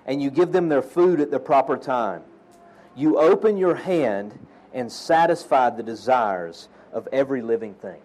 and 0.07 0.23
you 0.23 0.31
give 0.31 0.53
them 0.53 0.69
their 0.69 0.83
food 0.83 1.21
at 1.21 1.31
the 1.31 1.39
proper 1.39 1.77
time. 1.77 2.23
You 2.95 3.19
open 3.19 3.57
your 3.57 3.75
hand 3.75 4.39
and 4.73 4.91
satisfy 4.91 5.71
the 5.71 5.83
desires 5.83 6.69
of 6.93 7.09
every 7.13 7.43
living 7.43 7.75
thing. 7.75 8.01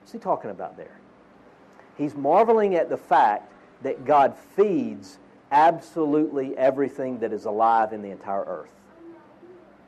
What's 0.00 0.12
he 0.12 0.18
talking 0.18 0.50
about 0.50 0.76
there? 0.76 0.98
He's 1.96 2.14
marveling 2.14 2.74
at 2.74 2.88
the 2.88 2.96
fact 2.96 3.52
that 3.82 4.04
God 4.04 4.34
feeds 4.56 5.18
absolutely 5.50 6.56
everything 6.56 7.18
that 7.20 7.32
is 7.32 7.44
alive 7.44 7.92
in 7.92 8.02
the 8.02 8.10
entire 8.10 8.44
earth. 8.44 8.70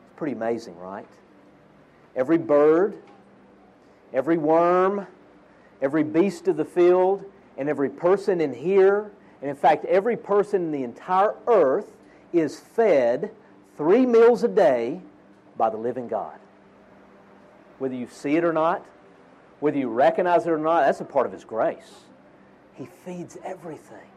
It's 0.06 0.14
pretty 0.16 0.34
amazing, 0.34 0.78
right? 0.78 1.08
Every 2.14 2.38
bird, 2.38 2.98
every 4.12 4.38
worm, 4.38 5.06
every 5.80 6.02
beast 6.02 6.48
of 6.48 6.56
the 6.56 6.64
field, 6.64 7.24
and 7.56 7.68
every 7.68 7.90
person 7.90 8.40
in 8.40 8.52
here, 8.52 9.10
and 9.40 9.50
in 9.50 9.56
fact, 9.56 9.84
every 9.84 10.16
person 10.16 10.64
in 10.64 10.72
the 10.72 10.82
entire 10.82 11.34
earth 11.46 11.96
is 12.32 12.58
fed 12.58 13.30
three 13.76 14.04
meals 14.04 14.42
a 14.42 14.48
day 14.48 15.00
by 15.56 15.70
the 15.70 15.76
living 15.76 16.08
God. 16.08 16.38
Whether 17.78 17.94
you 17.94 18.08
see 18.10 18.36
it 18.36 18.44
or 18.44 18.52
not, 18.52 18.84
whether 19.60 19.78
you 19.78 19.88
recognize 19.88 20.46
it 20.46 20.50
or 20.50 20.58
not, 20.58 20.84
that's 20.84 21.00
a 21.00 21.04
part 21.04 21.26
of 21.26 21.32
His 21.32 21.44
grace. 21.44 22.04
He 22.74 22.86
feeds 23.04 23.38
everything. 23.44 24.10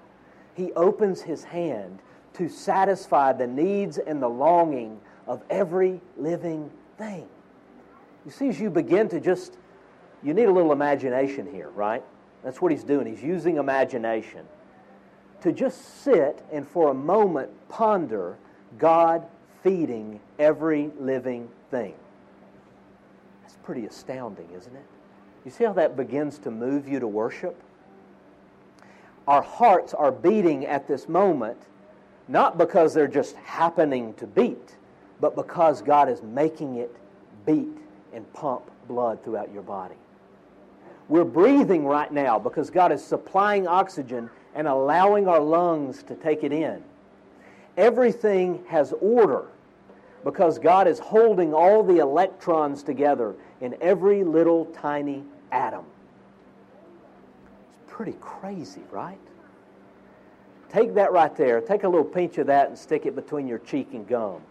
He 0.56 0.72
opens 0.74 1.22
His 1.22 1.44
hand 1.44 2.00
to 2.34 2.50
satisfy 2.50 3.34
the 3.34 3.48
needs 3.48 3.98
and 3.98 4.22
the 4.22 4.28
longing 4.28 5.00
of 5.28 5.44
every 5.50 6.02
living 6.18 6.72
thing. 6.98 7.28
You 8.26 8.32
see, 8.32 8.50
as 8.50 8.60
you 8.60 8.70
begin 8.70 9.08
to 9.10 9.20
just, 9.20 9.58
you 10.24 10.34
need 10.34 10.46
a 10.46 10.52
little 10.52 10.72
imagination 10.72 11.52
here, 11.52 11.70
right? 11.70 12.04
That's 12.44 12.60
what 12.60 12.72
He's 12.72 12.84
doing. 12.84 13.06
He's 13.06 13.24
using 13.24 13.58
imagination 13.58 14.46
to 15.42 15.52
just 15.52 16.04
sit 16.04 16.44
and 16.52 16.68
for 16.68 16.92
a 16.92 16.94
moment 16.94 17.50
ponder 17.70 18.38
God 18.78 19.26
feeding 19.64 20.20
every 20.40 20.92
living 21.00 21.50
thing. 21.70 21.94
That's 23.42 23.56
pretty 23.64 23.86
astounding, 23.86 24.48
isn't 24.56 24.76
it? 24.76 24.86
You 25.46 25.52
see 25.52 25.64
how 25.64 25.74
that 25.74 25.96
begins 25.96 26.38
to 26.40 26.52
move 26.52 26.88
you 26.88 27.00
to 27.00 27.08
worship? 27.08 27.60
Our 29.28 29.42
hearts 29.42 29.94
are 29.94 30.12
beating 30.12 30.66
at 30.66 30.88
this 30.88 31.08
moment, 31.08 31.58
not 32.28 32.58
because 32.58 32.94
they're 32.94 33.08
just 33.08 33.36
happening 33.38 34.14
to 34.16 34.28
beat, 34.28 34.76
but 35.20 35.36
because 35.36 35.82
God 35.82 36.10
is 36.10 36.22
making 36.22 36.78
it 36.78 36.96
beat 37.46 37.78
and 38.14 38.32
pump 38.34 38.70
blood 38.88 39.24
throughout 39.24 39.52
your 39.54 39.64
body. 39.64 39.96
We're 41.08 41.26
breathing 41.26 41.86
right 41.86 42.12
now 42.12 42.40
because 42.40 42.70
God 42.70 42.92
is 42.92 43.04
supplying 43.04 43.68
oxygen 43.68 44.30
and 44.56 44.68
allowing 44.68 45.28
our 45.28 45.40
lungs 45.40 46.04
to 46.04 46.16
take 46.16 46.44
it 46.44 46.52
in. 46.52 46.84
Everything 47.78 48.64
has 48.68 48.94
order 49.00 49.46
because 50.24 50.60
God 50.60 50.88
is 50.88 51.00
holding 51.00 51.54
all 51.54 51.84
the 51.84 51.98
electrons 51.98 52.84
together 52.84 53.36
in 53.60 53.76
every 53.82 54.24
little 54.24 54.66
tiny 54.66 55.24
atom. 55.52 55.86
It's 57.84 57.94
pretty 57.94 58.18
crazy, 58.20 58.82
right? 58.92 59.18
Take 60.70 60.94
that 60.96 61.12
right 61.12 61.36
there. 61.36 61.60
Take 61.60 61.84
a 61.84 61.90
little 61.90 62.06
pinch 62.06 62.38
of 62.38 62.48
that 62.48 62.68
and 62.70 62.78
stick 62.78 63.06
it 63.06 63.16
between 63.16 63.48
your 63.48 63.60
cheek 63.60 63.90
and 63.94 64.08
gum. 64.08 64.42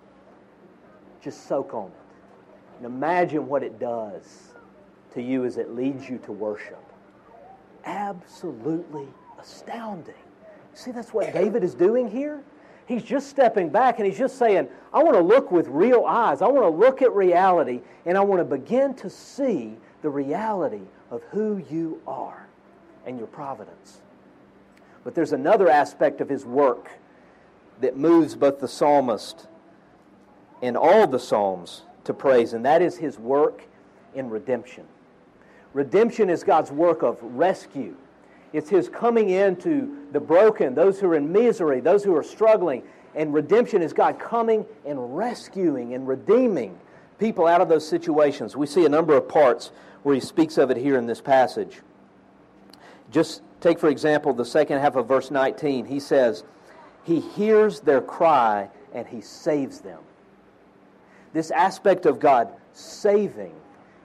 Just 1.22 1.46
soak 1.46 1.72
on 1.72 1.86
it. 1.86 1.92
And 2.78 2.86
imagine 2.86 3.46
what 3.46 3.62
it 3.62 3.78
does 3.78 4.54
to 5.14 5.22
you 5.22 5.44
as 5.44 5.56
it 5.56 5.74
leads 5.74 6.08
you 6.08 6.18
to 6.18 6.32
worship. 6.32 6.82
Absolutely 7.84 9.06
astounding. 9.40 10.14
See, 10.74 10.92
that's 10.92 11.12
what 11.12 11.33
David 11.33 11.64
is 11.64 11.74
doing 11.74 12.09
here. 12.11 12.42
He's 12.87 13.03
just 13.03 13.29
stepping 13.29 13.68
back 13.68 13.98
and 13.98 14.07
he's 14.07 14.18
just 14.18 14.37
saying, 14.37 14.68
I 14.92 15.03
want 15.03 15.16
to 15.16 15.22
look 15.22 15.53
with 15.53 15.68
real 15.68 16.05
eyes. 16.07 16.42
I 16.42 16.48
want 16.48 16.64
to 16.64 16.76
look 16.76 17.03
at 17.03 17.12
reality 17.14 17.81
and 18.05 18.18
I 18.18 18.20
want 18.20 18.40
to 18.40 18.44
begin 18.44 18.94
to 18.94 19.09
see 19.09 19.76
the 20.03 20.11
reality 20.11 20.83
of 21.11 21.22
who 21.31 21.64
you 21.70 22.00
are 22.07 22.48
and 23.07 23.18
your 23.18 23.29
providence. 23.29 24.00
But 25.05 25.14
there's 25.14 25.33
another 25.33 25.68
aspect 25.68 26.20
of 26.20 26.29
his 26.29 26.44
work 26.44 26.90
that 27.81 27.96
moves 27.96 28.35
both 28.35 28.61
the 28.61 28.68
psalmist 28.68 29.46
and 30.62 30.76
all 30.76 31.07
the 31.07 31.18
psalms 31.18 31.83
to 32.05 32.12
praise, 32.12 32.53
and 32.53 32.64
that 32.64 32.83
is 32.83 32.96
his 32.96 33.18
work 33.18 33.62
in 34.14 34.29
redemption. 34.29 34.85
Redemption 35.72 36.29
is 36.29 36.42
God's 36.42 36.70
work 36.72 37.03
of 37.03 37.18
rescue 37.22 37.96
it's 38.52 38.68
His 38.68 38.88
coming 38.88 39.30
into 39.30 40.06
the 40.12 40.20
broken, 40.20 40.74
those 40.74 40.98
who 40.98 41.08
are 41.08 41.14
in 41.14 41.30
misery, 41.30 41.80
those 41.80 42.02
who 42.02 42.16
are 42.16 42.22
struggling. 42.22 42.82
And 43.14 43.34
redemption 43.34 43.82
is 43.82 43.92
God 43.92 44.18
coming 44.18 44.64
and 44.86 45.16
rescuing 45.16 45.94
and 45.94 46.06
redeeming 46.06 46.78
people 47.18 47.46
out 47.46 47.60
of 47.60 47.68
those 47.68 47.86
situations. 47.86 48.56
We 48.56 48.66
see 48.66 48.84
a 48.84 48.88
number 48.88 49.16
of 49.16 49.28
parts 49.28 49.70
where 50.02 50.14
He 50.14 50.20
speaks 50.20 50.58
of 50.58 50.70
it 50.70 50.76
here 50.76 50.96
in 50.96 51.06
this 51.06 51.20
passage. 51.20 51.80
Just 53.10 53.42
take, 53.60 53.78
for 53.78 53.88
example, 53.88 54.32
the 54.32 54.44
second 54.44 54.80
half 54.80 54.96
of 54.96 55.06
verse 55.06 55.30
19. 55.30 55.84
He 55.86 56.00
says, 56.00 56.44
He 57.04 57.20
hears 57.20 57.80
their 57.80 58.00
cry 58.00 58.68
and 58.94 59.06
He 59.06 59.20
saves 59.20 59.80
them. 59.80 60.00
This 61.32 61.50
aspect 61.50 62.06
of 62.06 62.18
God 62.18 62.48
saving 62.72 63.54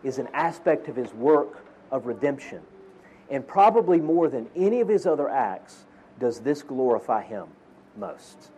is 0.03 0.19
an 0.19 0.27
aspect 0.34 0.88
of 0.88 0.95
His 0.95 1.13
work 1.13 1.65
of 1.91 2.05
redemption. 2.05 2.62
And 3.30 3.46
probably 3.48 4.00
more 4.00 4.30
than 4.30 4.48
any 4.56 4.82
of 4.82 4.88
his 4.88 5.06
other 5.06 5.30
acts, 5.30 5.86
does 6.20 6.40
this 6.40 6.62
glorify 6.62 7.24
him 7.24 7.48
most. 7.98 8.52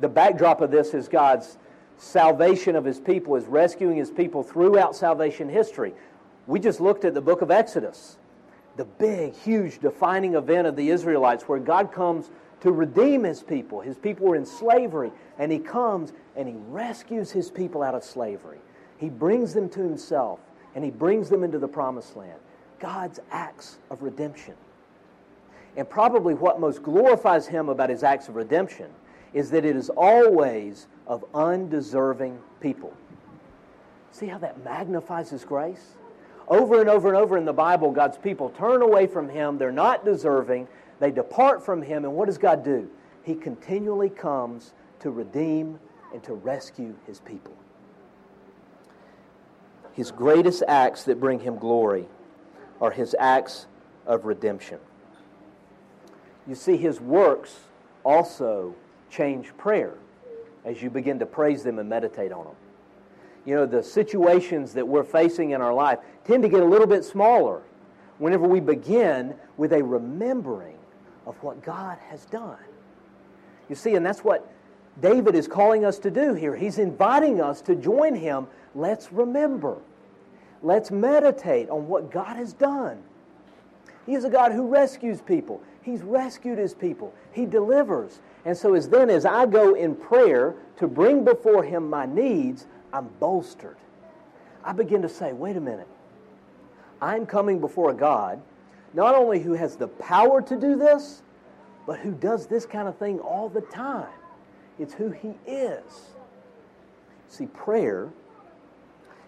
The 0.00 0.08
backdrop 0.08 0.60
of 0.60 0.70
this 0.70 0.94
is 0.94 1.08
God's 1.08 1.58
salvation 1.98 2.76
of 2.76 2.84
his 2.84 2.98
people, 2.98 3.36
is 3.36 3.44
rescuing 3.46 3.96
his 3.96 4.10
people 4.10 4.42
throughout 4.42 4.96
salvation 4.96 5.48
history. 5.48 5.94
We 6.46 6.58
just 6.58 6.80
looked 6.80 7.04
at 7.04 7.14
the 7.14 7.20
book 7.20 7.42
of 7.42 7.50
Exodus, 7.50 8.16
the 8.76 8.84
big, 8.84 9.34
huge 9.34 9.78
defining 9.78 10.34
event 10.34 10.66
of 10.66 10.76
the 10.76 10.90
Israelites 10.90 11.44
where 11.44 11.60
God 11.60 11.92
comes 11.92 12.30
to 12.62 12.72
redeem 12.72 13.24
his 13.24 13.42
people. 13.42 13.80
His 13.80 13.96
people 13.98 14.26
were 14.26 14.36
in 14.36 14.46
slavery, 14.46 15.12
and 15.38 15.52
he 15.52 15.58
comes 15.58 16.12
and 16.36 16.48
he 16.48 16.54
rescues 16.68 17.30
his 17.30 17.50
people 17.50 17.82
out 17.82 17.94
of 17.94 18.02
slavery. 18.02 18.58
He 18.98 19.08
brings 19.08 19.52
them 19.52 19.68
to 19.70 19.80
himself, 19.80 20.40
and 20.74 20.84
he 20.84 20.90
brings 20.90 21.28
them 21.28 21.44
into 21.44 21.58
the 21.58 21.68
promised 21.68 22.16
land. 22.16 22.38
God's 22.82 23.20
acts 23.30 23.78
of 23.90 24.02
redemption. 24.02 24.54
And 25.76 25.88
probably 25.88 26.34
what 26.34 26.58
most 26.58 26.82
glorifies 26.82 27.46
him 27.46 27.68
about 27.68 27.88
his 27.88 28.02
acts 28.02 28.28
of 28.28 28.34
redemption 28.34 28.90
is 29.32 29.50
that 29.50 29.64
it 29.64 29.76
is 29.76 29.88
always 29.88 30.88
of 31.06 31.24
undeserving 31.32 32.38
people. 32.60 32.92
See 34.10 34.26
how 34.26 34.38
that 34.38 34.62
magnifies 34.64 35.30
his 35.30 35.44
grace? 35.44 35.94
Over 36.48 36.80
and 36.80 36.90
over 36.90 37.08
and 37.08 37.16
over 37.16 37.38
in 37.38 37.44
the 37.44 37.52
Bible, 37.52 37.92
God's 37.92 38.18
people 38.18 38.50
turn 38.50 38.82
away 38.82 39.06
from 39.06 39.28
him. 39.28 39.58
They're 39.58 39.70
not 39.70 40.04
deserving. 40.04 40.66
They 40.98 41.12
depart 41.12 41.64
from 41.64 41.82
him. 41.82 42.04
And 42.04 42.14
what 42.14 42.26
does 42.26 42.36
God 42.36 42.64
do? 42.64 42.90
He 43.22 43.36
continually 43.36 44.10
comes 44.10 44.74
to 45.00 45.10
redeem 45.12 45.78
and 46.12 46.22
to 46.24 46.34
rescue 46.34 46.96
his 47.06 47.20
people. 47.20 47.54
His 49.92 50.10
greatest 50.10 50.64
acts 50.66 51.04
that 51.04 51.20
bring 51.20 51.38
him 51.38 51.56
glory 51.58 52.06
are 52.82 52.90
his 52.90 53.16
acts 53.18 53.66
of 54.06 54.26
redemption. 54.26 54.78
You 56.46 56.56
see, 56.56 56.76
his 56.76 57.00
works 57.00 57.60
also 58.04 58.74
change 59.08 59.56
prayer 59.56 59.94
as 60.64 60.82
you 60.82 60.90
begin 60.90 61.20
to 61.20 61.26
praise 61.26 61.62
them 61.62 61.78
and 61.78 61.88
meditate 61.88 62.32
on 62.32 62.44
them. 62.44 62.54
You 63.44 63.54
know, 63.54 63.66
the 63.66 63.82
situations 63.82 64.74
that 64.74 64.86
we're 64.86 65.04
facing 65.04 65.52
in 65.52 65.62
our 65.62 65.72
life 65.72 66.00
tend 66.24 66.42
to 66.42 66.48
get 66.48 66.60
a 66.60 66.66
little 66.66 66.86
bit 66.86 67.04
smaller 67.04 67.62
whenever 68.18 68.46
we 68.46 68.60
begin 68.60 69.34
with 69.56 69.72
a 69.72 69.82
remembering 69.82 70.76
of 71.26 71.36
what 71.42 71.62
God 71.62 71.98
has 72.08 72.24
done. 72.26 72.58
You 73.68 73.76
see, 73.76 73.94
and 73.94 74.04
that's 74.04 74.24
what 74.24 74.52
David 75.00 75.34
is 75.34 75.46
calling 75.46 75.84
us 75.84 75.98
to 76.00 76.10
do 76.10 76.34
here. 76.34 76.54
He's 76.54 76.78
inviting 76.78 77.40
us 77.40 77.62
to 77.62 77.74
join 77.74 78.14
him. 78.14 78.48
Let's 78.74 79.12
remember. 79.12 79.78
Let's 80.62 80.90
meditate 80.90 81.68
on 81.70 81.88
what 81.88 82.10
God 82.10 82.36
has 82.36 82.52
done. 82.52 83.02
He 84.06 84.14
is 84.14 84.24
a 84.24 84.30
God 84.30 84.52
who 84.52 84.68
rescues 84.68 85.20
people. 85.20 85.60
He's 85.82 86.02
rescued 86.02 86.58
his 86.58 86.74
people. 86.74 87.12
He 87.32 87.46
delivers. 87.46 88.20
And 88.44 88.56
so 88.56 88.74
as 88.74 88.88
then 88.88 89.10
as 89.10 89.24
I 89.24 89.46
go 89.46 89.74
in 89.74 89.94
prayer 89.94 90.54
to 90.76 90.86
bring 90.86 91.24
before 91.24 91.64
him 91.64 91.90
my 91.90 92.06
needs, 92.06 92.66
I'm 92.92 93.08
bolstered. 93.20 93.76
I 94.64 94.72
begin 94.72 95.02
to 95.02 95.08
say, 95.08 95.32
wait 95.32 95.56
a 95.56 95.60
minute. 95.60 95.88
I'm 97.00 97.26
coming 97.26 97.58
before 97.58 97.90
a 97.90 97.94
God 97.94 98.40
not 98.94 99.14
only 99.14 99.40
who 99.40 99.52
has 99.52 99.76
the 99.76 99.88
power 99.88 100.42
to 100.42 100.56
do 100.56 100.76
this, 100.76 101.22
but 101.86 101.98
who 101.98 102.12
does 102.12 102.46
this 102.46 102.66
kind 102.66 102.86
of 102.86 102.96
thing 102.96 103.18
all 103.20 103.48
the 103.48 103.62
time. 103.62 104.12
It's 104.78 104.94
who 104.94 105.10
he 105.10 105.34
is. 105.46 106.10
See, 107.28 107.46
prayer 107.46 108.10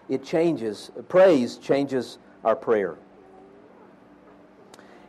it 0.09 0.23
changes, 0.23 0.91
praise 1.09 1.57
changes 1.57 2.17
our 2.43 2.55
prayer. 2.55 2.95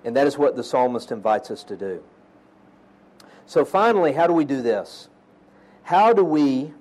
And 0.05 0.17
that 0.17 0.27
is 0.27 0.39
what 0.39 0.57
the 0.57 0.65
psalmist 0.65 1.11
invites 1.11 1.51
us 1.51 1.65
to 1.65 1.77
do. 1.77 2.03
So, 3.47 3.65
finally, 3.65 4.13
how 4.13 4.27
do 4.27 4.33
we 4.33 4.45
do 4.45 4.63
this? 4.63 5.09
How 5.83 6.13
do 6.13 6.25
we 6.25 6.73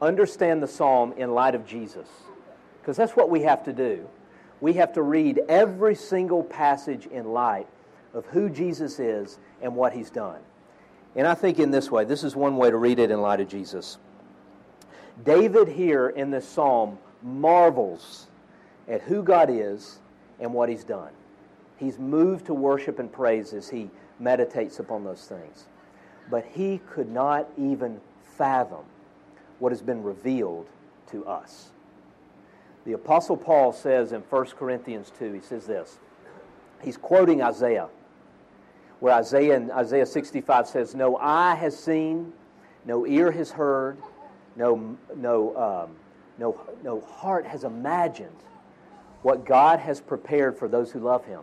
understand 0.00 0.62
the 0.62 0.68
psalm 0.68 1.12
in 1.16 1.32
light 1.32 1.54
of 1.54 1.66
Jesus? 1.66 2.08
Because 2.80 2.96
that's 2.96 3.16
what 3.16 3.28
we 3.28 3.42
have 3.42 3.64
to 3.64 3.72
do. 3.72 4.08
We 4.60 4.74
have 4.74 4.92
to 4.94 5.02
read 5.02 5.40
every 5.48 5.94
single 5.94 6.42
passage 6.42 7.06
in 7.06 7.32
light 7.32 7.66
of 8.14 8.26
who 8.26 8.48
Jesus 8.48 8.98
is 8.98 9.38
and 9.62 9.74
what 9.74 9.92
he's 9.92 10.10
done. 10.10 10.40
And 11.16 11.26
I 11.26 11.34
think 11.34 11.58
in 11.58 11.70
this 11.70 11.90
way, 11.90 12.04
this 12.04 12.24
is 12.24 12.36
one 12.36 12.56
way 12.56 12.70
to 12.70 12.76
read 12.76 12.98
it 12.98 13.10
in 13.10 13.20
light 13.20 13.40
of 13.40 13.48
Jesus. 13.48 13.98
David 15.24 15.68
here 15.68 16.08
in 16.08 16.30
this 16.30 16.48
psalm 16.48 16.98
marvels 17.22 18.26
at 18.88 19.02
who 19.02 19.22
God 19.22 19.50
is 19.50 19.98
and 20.38 20.52
what 20.52 20.68
he's 20.68 20.84
done. 20.84 21.10
He's 21.76 21.98
moved 21.98 22.46
to 22.46 22.54
worship 22.54 22.98
and 22.98 23.10
praise 23.10 23.52
as 23.52 23.68
he 23.68 23.90
meditates 24.18 24.78
upon 24.80 25.04
those 25.04 25.26
things. 25.26 25.66
But 26.30 26.44
he 26.44 26.80
could 26.90 27.10
not 27.10 27.48
even 27.58 28.00
fathom 28.36 28.84
what 29.58 29.72
has 29.72 29.82
been 29.82 30.02
revealed 30.02 30.68
to 31.10 31.24
us. 31.26 31.70
The 32.84 32.92
Apostle 32.92 33.36
Paul 33.36 33.72
says 33.72 34.12
in 34.12 34.22
1 34.22 34.46
Corinthians 34.58 35.12
2, 35.18 35.32
he 35.32 35.40
says 35.40 35.66
this. 35.66 35.98
He's 36.82 36.96
quoting 36.96 37.42
Isaiah, 37.42 37.88
where 39.00 39.12
Isaiah 39.14 39.56
in 39.56 39.70
Isaiah 39.70 40.06
65 40.06 40.66
says, 40.66 40.94
No 40.94 41.16
eye 41.16 41.54
has 41.56 41.78
seen, 41.78 42.32
no 42.86 43.06
ear 43.06 43.30
has 43.30 43.50
heard, 43.50 43.98
no, 44.56 44.96
no, 45.16 45.56
um, 45.56 45.96
no, 46.40 46.58
no 46.82 47.02
heart 47.02 47.46
has 47.46 47.64
imagined 47.64 48.34
what 49.22 49.44
God 49.44 49.78
has 49.78 50.00
prepared 50.00 50.58
for 50.58 50.66
those 50.66 50.90
who 50.90 50.98
love 50.98 51.24
him. 51.26 51.42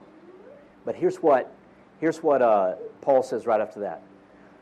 But 0.83 0.95
here's 0.95 1.17
what, 1.17 1.53
here's 2.01 2.23
what 2.23 2.41
uh, 2.41 2.73
Paul 3.01 3.21
says 3.21 3.45
right 3.45 3.61
after 3.61 3.81
that. 3.81 4.01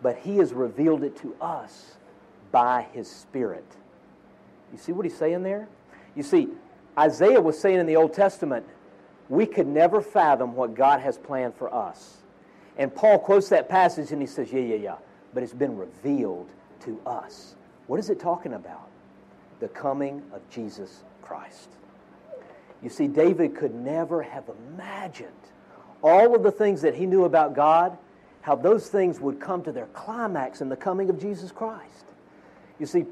But 0.02 0.18
he 0.18 0.38
has 0.38 0.54
revealed 0.54 1.04
it 1.04 1.16
to 1.22 1.34
us 1.40 1.96
by 2.52 2.86
his 2.92 3.10
Spirit. 3.10 3.66
You 4.74 4.78
see 4.78 4.92
what 4.92 5.06
he's 5.06 5.18
saying 5.18 5.44
there? 5.44 5.70
You 6.16 6.24
see, 6.24 6.50
Isaiah 7.00 7.40
was 7.40 7.58
saying 7.58 7.80
in 7.80 7.86
the 7.86 7.96
Old 7.96 8.14
Testament, 8.14 8.66
we 9.30 9.46
could 9.46 9.68
never 9.68 10.02
fathom 10.02 10.54
what 10.54 10.76
God 10.76 11.00
has 11.00 11.18
planned 11.18 11.56
for 11.56 11.74
us. 11.74 12.18
And 12.78 12.94
Paul 12.94 13.20
quotes 13.20 13.48
that 13.50 13.70
passage 13.70 14.12
and 14.12 14.22
he 14.22 14.28
says, 14.28 14.52
Yeah, 14.52 14.60
yeah, 14.60 14.76
yeah, 14.76 14.96
but 15.34 15.44
it's 15.44 15.54
been 15.54 15.78
revealed 15.78 16.50
to 16.82 17.00
us. 17.06 17.56
What 17.88 18.00
is 18.00 18.10
it 18.10 18.20
talking 18.20 18.54
about? 18.54 18.90
The 19.60 19.68
coming 19.70 20.22
of 20.34 20.48
Jesus 20.50 21.04
Christ. 21.22 21.70
You 22.82 22.90
see, 22.90 23.08
David 23.08 23.56
could 23.56 23.74
never 23.74 24.22
have 24.22 24.44
imagined 24.74 25.32
all 26.04 26.36
of 26.36 26.44
the 26.44 26.52
things 26.52 26.82
that 26.82 26.96
he 26.96 27.06
knew 27.06 27.26
about 27.26 27.56
God, 27.56 27.98
how 28.42 28.56
those 28.56 28.90
things 28.90 29.20
would 29.20 29.40
come 29.40 29.64
to 29.64 29.72
their 29.72 29.88
climax 29.88 30.62
in 30.62 30.70
the 30.70 30.76
coming 30.76 31.10
of 31.10 31.20
Jesus 31.20 31.52
Christ. 31.52 32.06
You 32.80 32.86
see, 32.86 33.06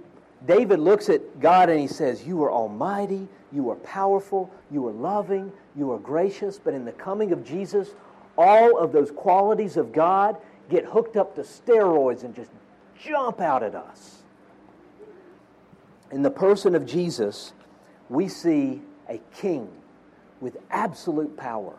David 0.45 0.79
looks 0.79 1.09
at 1.09 1.39
God 1.39 1.69
and 1.69 1.79
he 1.79 1.87
says, 1.87 2.25
You 2.27 2.43
are 2.43 2.51
almighty, 2.51 3.27
you 3.51 3.69
are 3.69 3.75
powerful, 3.77 4.51
you 4.69 4.87
are 4.87 4.91
loving, 4.91 5.51
you 5.75 5.91
are 5.91 5.99
gracious. 5.99 6.59
But 6.59 6.73
in 6.73 6.85
the 6.85 6.91
coming 6.91 7.31
of 7.31 7.45
Jesus, 7.45 7.95
all 8.37 8.77
of 8.77 8.91
those 8.91 9.11
qualities 9.11 9.77
of 9.77 9.93
God 9.93 10.37
get 10.69 10.85
hooked 10.85 11.15
up 11.15 11.35
to 11.35 11.41
steroids 11.41 12.23
and 12.23 12.35
just 12.35 12.51
jump 12.99 13.39
out 13.39 13.63
at 13.63 13.75
us. 13.75 14.22
In 16.13 16.21
the 16.21 16.29
person 16.29 16.75
of 16.75 16.85
Jesus, 16.85 17.53
we 18.07 18.27
see 18.27 18.83
a 19.09 19.19
king 19.33 19.67
with 20.41 20.57
absolute 20.69 21.35
power 21.35 21.73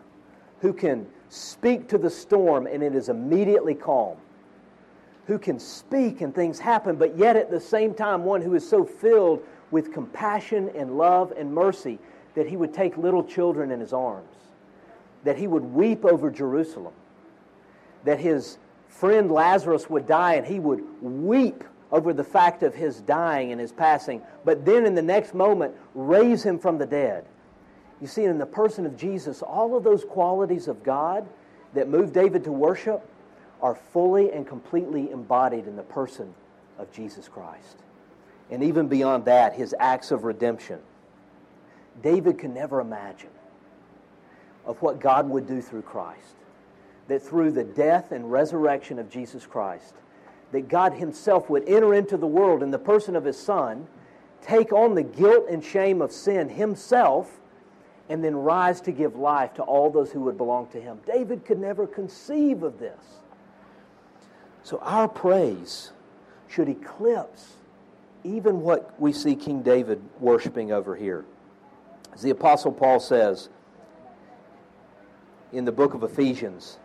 who 0.61 0.73
can 0.73 1.07
speak 1.29 1.87
to 1.91 1.99
the 1.99 2.11
storm 2.11 2.67
and 2.67 2.83
it 2.83 2.97
is 2.97 3.09
immediately 3.09 3.77
calm 3.77 4.17
who 5.29 5.39
can 5.39 5.61
speak 5.61 6.21
and 6.21 6.35
things 6.35 6.59
happen, 6.59 6.97
but 6.97 7.17
yet 7.17 7.37
at 7.37 7.49
the 7.49 7.61
same 7.61 7.95
time, 7.95 8.25
one 8.25 8.43
who 8.43 8.57
is 8.57 8.69
so 8.69 8.85
filled 8.85 9.41
with 9.71 9.93
compassion 9.93 10.69
and 10.75 10.99
love 10.99 11.33
and 11.37 11.55
mercy 11.55 12.01
that 12.35 12.49
he 12.49 12.57
would 12.57 12.75
take 12.75 12.97
little 12.97 13.23
children 13.23 13.71
in 13.71 13.79
his 13.79 13.93
arms, 13.93 14.35
that 15.23 15.39
he 15.39 15.47
would 15.47 15.63
weep 15.63 16.05
over 16.05 16.29
Jerusalem, 16.29 16.93
that 18.03 18.19
his 18.19 18.59
friend 18.89 19.31
Lazarus 19.31 19.89
would 19.89 20.07
die 20.09 20.35
and 20.35 20.45
he 20.45 20.59
would 20.59 20.83
weep 21.01 21.63
over 21.95 22.13
the 22.13 22.25
fact 22.25 22.65
of 22.65 22.75
his 22.75 23.01
dying 23.03 23.53
and 23.53 23.61
his 23.61 23.71
passing, 23.71 24.21
but 24.45 24.65
then 24.65 24.85
in 24.85 24.97
the 24.97 25.03
next 25.03 25.33
moment 25.33 25.73
raise 25.95 26.43
him 26.43 26.59
from 26.59 26.77
the 26.77 26.85
dead. 26.85 27.25
You 28.01 28.09
see, 28.09 28.25
in 28.25 28.37
the 28.37 28.47
person 28.47 28.85
of 28.85 28.97
Jesus, 28.97 29.43
all 29.43 29.77
of 29.77 29.85
those 29.85 30.05
qualities 30.05 30.67
of 30.67 30.83
God 30.83 31.25
that 31.73 31.89
moved 31.89 32.13
David 32.13 32.43
to 32.45 32.53
worship 32.53 33.09
are 33.63 33.77
fully 33.77 34.33
and 34.33 34.45
completely 34.45 35.13
embodied 35.13 35.69
in 35.69 35.77
the 35.77 35.85
person 35.85 36.35
of 36.79 36.93
Jesus 36.93 37.29
Christ. 37.29 37.77
And 38.51 38.65
even 38.65 38.89
beyond 38.89 39.27
that, 39.27 39.55
his 39.55 39.73
acts 39.79 40.11
of 40.11 40.25
redemption. 40.25 40.81
David 42.03 42.41
can 42.41 42.53
never 42.53 42.81
imagine 42.81 43.31
of 44.67 44.83
what 44.83 44.99
God 44.99 45.31
would 45.31 45.47
do 45.47 45.63
through 45.63 45.83
Christ. 45.83 46.35
That 47.07 47.23
through 47.23 47.53
the 47.53 47.63
death 47.63 48.11
and 48.11 48.33
resurrection 48.33 48.99
of 48.99 49.09
Jesus 49.09 49.47
Christ, 49.47 49.95
that 50.55 50.69
God 50.69 50.95
himself 50.95 51.51
would 51.51 51.69
enter 51.69 51.93
into 51.95 52.17
the 52.17 52.27
world 52.27 52.63
in 52.63 52.71
the 52.71 52.79
person 52.79 53.17
of 53.17 53.25
his 53.25 53.37
Son, 53.37 53.89
take 54.41 54.73
on 54.73 54.95
the 54.95 55.03
guilt 55.03 55.47
and 55.51 55.63
shame 55.65 56.01
of 56.01 56.13
sin 56.13 56.49
himself, 56.49 57.41
and 58.09 58.23
then 58.23 58.37
rise 58.37 58.81
to 58.83 58.93
give 58.93 59.17
life 59.17 59.53
to 59.55 59.63
all 59.63 59.91
those 59.91 60.13
who 60.13 60.21
would 60.21 60.37
belong 60.37 60.69
to 60.69 60.81
him. 60.81 61.01
David 61.07 61.45
could 61.45 61.59
never 61.59 61.87
conceive 61.87 62.63
of 62.63 62.79
this. 62.79 63.01
So 64.63 64.79
our 64.79 65.09
praise 65.09 65.91
should 66.49 66.69
eclipse 66.69 67.55
even 68.23 68.61
what 68.61 68.99
we 69.01 69.13
see 69.13 69.35
King 69.35 69.63
David 69.63 70.01
worshiping 70.21 70.71
over 70.71 70.95
here. 70.95 71.25
As 72.15 72.23
the 72.23 72.31
Apostle 72.31 72.71
Paul 72.71 73.01
says 73.01 73.49
in 75.53 75.65
the 75.65 75.73
book 75.73 75.95
of 75.95 76.05
Ephesians, 76.05 76.79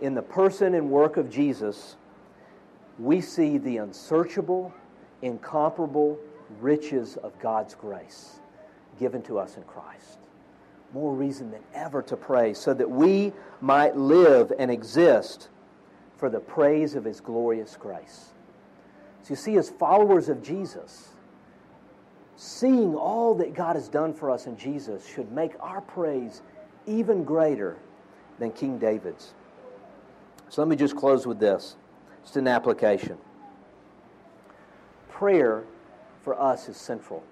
in 0.00 0.14
the 0.14 0.22
person 0.22 0.74
and 0.74 0.90
work 0.90 1.16
of 1.16 1.28
Jesus, 1.28 1.96
we 2.98 3.20
see 3.20 3.58
the 3.58 3.78
unsearchable, 3.78 4.72
incomparable 5.22 6.18
riches 6.60 7.16
of 7.16 7.38
God's 7.38 7.74
grace 7.74 8.40
given 8.98 9.22
to 9.22 9.38
us 9.38 9.56
in 9.56 9.62
Christ. 9.62 10.18
More 10.92 11.14
reason 11.14 11.50
than 11.50 11.62
ever 11.74 12.02
to 12.02 12.16
pray 12.16 12.52
so 12.52 12.74
that 12.74 12.90
we 12.90 13.32
might 13.60 13.96
live 13.96 14.52
and 14.58 14.70
exist 14.70 15.48
for 16.16 16.28
the 16.28 16.40
praise 16.40 16.94
of 16.94 17.04
his 17.04 17.20
glorious 17.20 17.76
grace. 17.78 18.30
So 19.22 19.30
you 19.30 19.36
see, 19.36 19.56
as 19.56 19.70
followers 19.70 20.28
of 20.28 20.42
Jesus, 20.42 21.10
seeing 22.36 22.94
all 22.94 23.34
that 23.36 23.54
God 23.54 23.76
has 23.76 23.88
done 23.88 24.12
for 24.12 24.30
us 24.30 24.46
in 24.46 24.56
Jesus 24.56 25.06
should 25.06 25.30
make 25.30 25.52
our 25.60 25.80
praise 25.80 26.42
even 26.86 27.24
greater 27.24 27.78
than 28.38 28.50
King 28.50 28.78
David's. 28.78 29.34
So 30.48 30.62
let 30.62 30.68
me 30.68 30.76
just 30.76 30.96
close 30.96 31.26
with 31.26 31.38
this. 31.38 31.76
It's 32.22 32.36
an 32.36 32.46
application. 32.46 33.18
Prayer 35.08 35.64
for 36.22 36.40
us 36.40 36.68
is 36.68 36.76
central. 36.76 37.22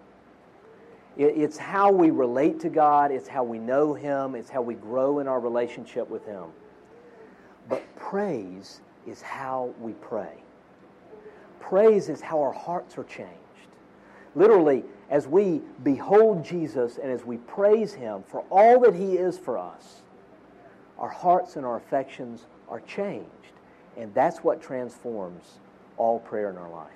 It's 1.16 1.58
how 1.58 1.90
we 1.90 2.10
relate 2.10 2.60
to 2.60 2.68
God, 2.68 3.10
it's 3.10 3.26
how 3.26 3.42
we 3.42 3.58
know 3.58 3.92
Him, 3.92 4.36
it's 4.36 4.50
how 4.50 4.62
we 4.62 4.74
grow 4.74 5.18
in 5.18 5.26
our 5.26 5.40
relationship 5.40 6.08
with 6.08 6.24
Him. 6.24 6.44
But 7.68 7.82
praise 7.96 8.80
is 9.06 9.20
how 9.20 9.74
we 9.80 9.92
pray. 9.94 10.42
Praise 11.58 12.08
is 12.08 12.20
how 12.20 12.40
our 12.40 12.52
hearts 12.52 12.96
are 12.98 13.04
changed. 13.04 13.32
Literally, 14.34 14.84
as 15.10 15.26
we 15.26 15.60
behold 15.82 16.44
Jesus 16.44 16.98
and 16.98 17.10
as 17.10 17.24
we 17.24 17.38
praise 17.38 17.92
Him 17.92 18.22
for 18.22 18.44
all 18.50 18.78
that 18.80 18.94
He 18.94 19.16
is 19.16 19.36
for 19.38 19.58
us, 19.58 20.02
our 20.98 21.08
hearts 21.08 21.56
and 21.56 21.66
our 21.66 21.76
affections 21.76 22.46
are 22.68 22.80
changed. 22.80 23.26
And 23.98 24.14
that's 24.14 24.38
what 24.38 24.62
transforms 24.62 25.58
all 25.96 26.20
prayer 26.20 26.50
in 26.50 26.56
our 26.56 26.70
life. 26.70 26.90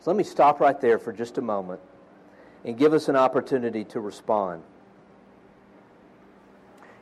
So 0.00 0.10
let 0.10 0.16
me 0.16 0.24
stop 0.24 0.58
right 0.58 0.80
there 0.80 0.98
for 0.98 1.12
just 1.12 1.36
a 1.36 1.42
moment 1.42 1.80
and 2.64 2.78
give 2.78 2.94
us 2.94 3.08
an 3.08 3.16
opportunity 3.16 3.84
to 3.84 4.00
respond. 4.00 4.62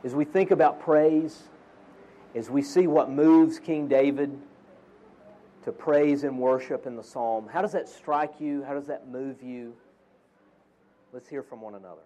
As 0.03 0.13
we 0.13 0.25
think 0.25 0.51
about 0.51 0.81
praise, 0.81 1.43
as 2.35 2.49
we 2.49 2.61
see 2.61 2.87
what 2.87 3.09
moves 3.09 3.59
King 3.59 3.87
David 3.87 4.37
to 5.63 5.71
praise 5.71 6.23
and 6.23 6.37
worship 6.37 6.85
in 6.85 6.95
the 6.95 7.03
psalm, 7.03 7.47
how 7.51 7.61
does 7.61 7.71
that 7.71 7.87
strike 7.87 8.39
you? 8.39 8.63
How 8.63 8.73
does 8.73 8.87
that 8.87 9.07
move 9.07 9.41
you? 9.41 9.75
Let's 11.13 11.27
hear 11.27 11.43
from 11.43 11.61
one 11.61 11.75
another. 11.75 12.01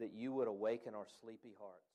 That 0.00 0.10
you 0.16 0.32
would 0.32 0.48
awaken 0.48 0.94
our 0.94 1.06
sleepy 1.20 1.54
hearts. 1.58 1.87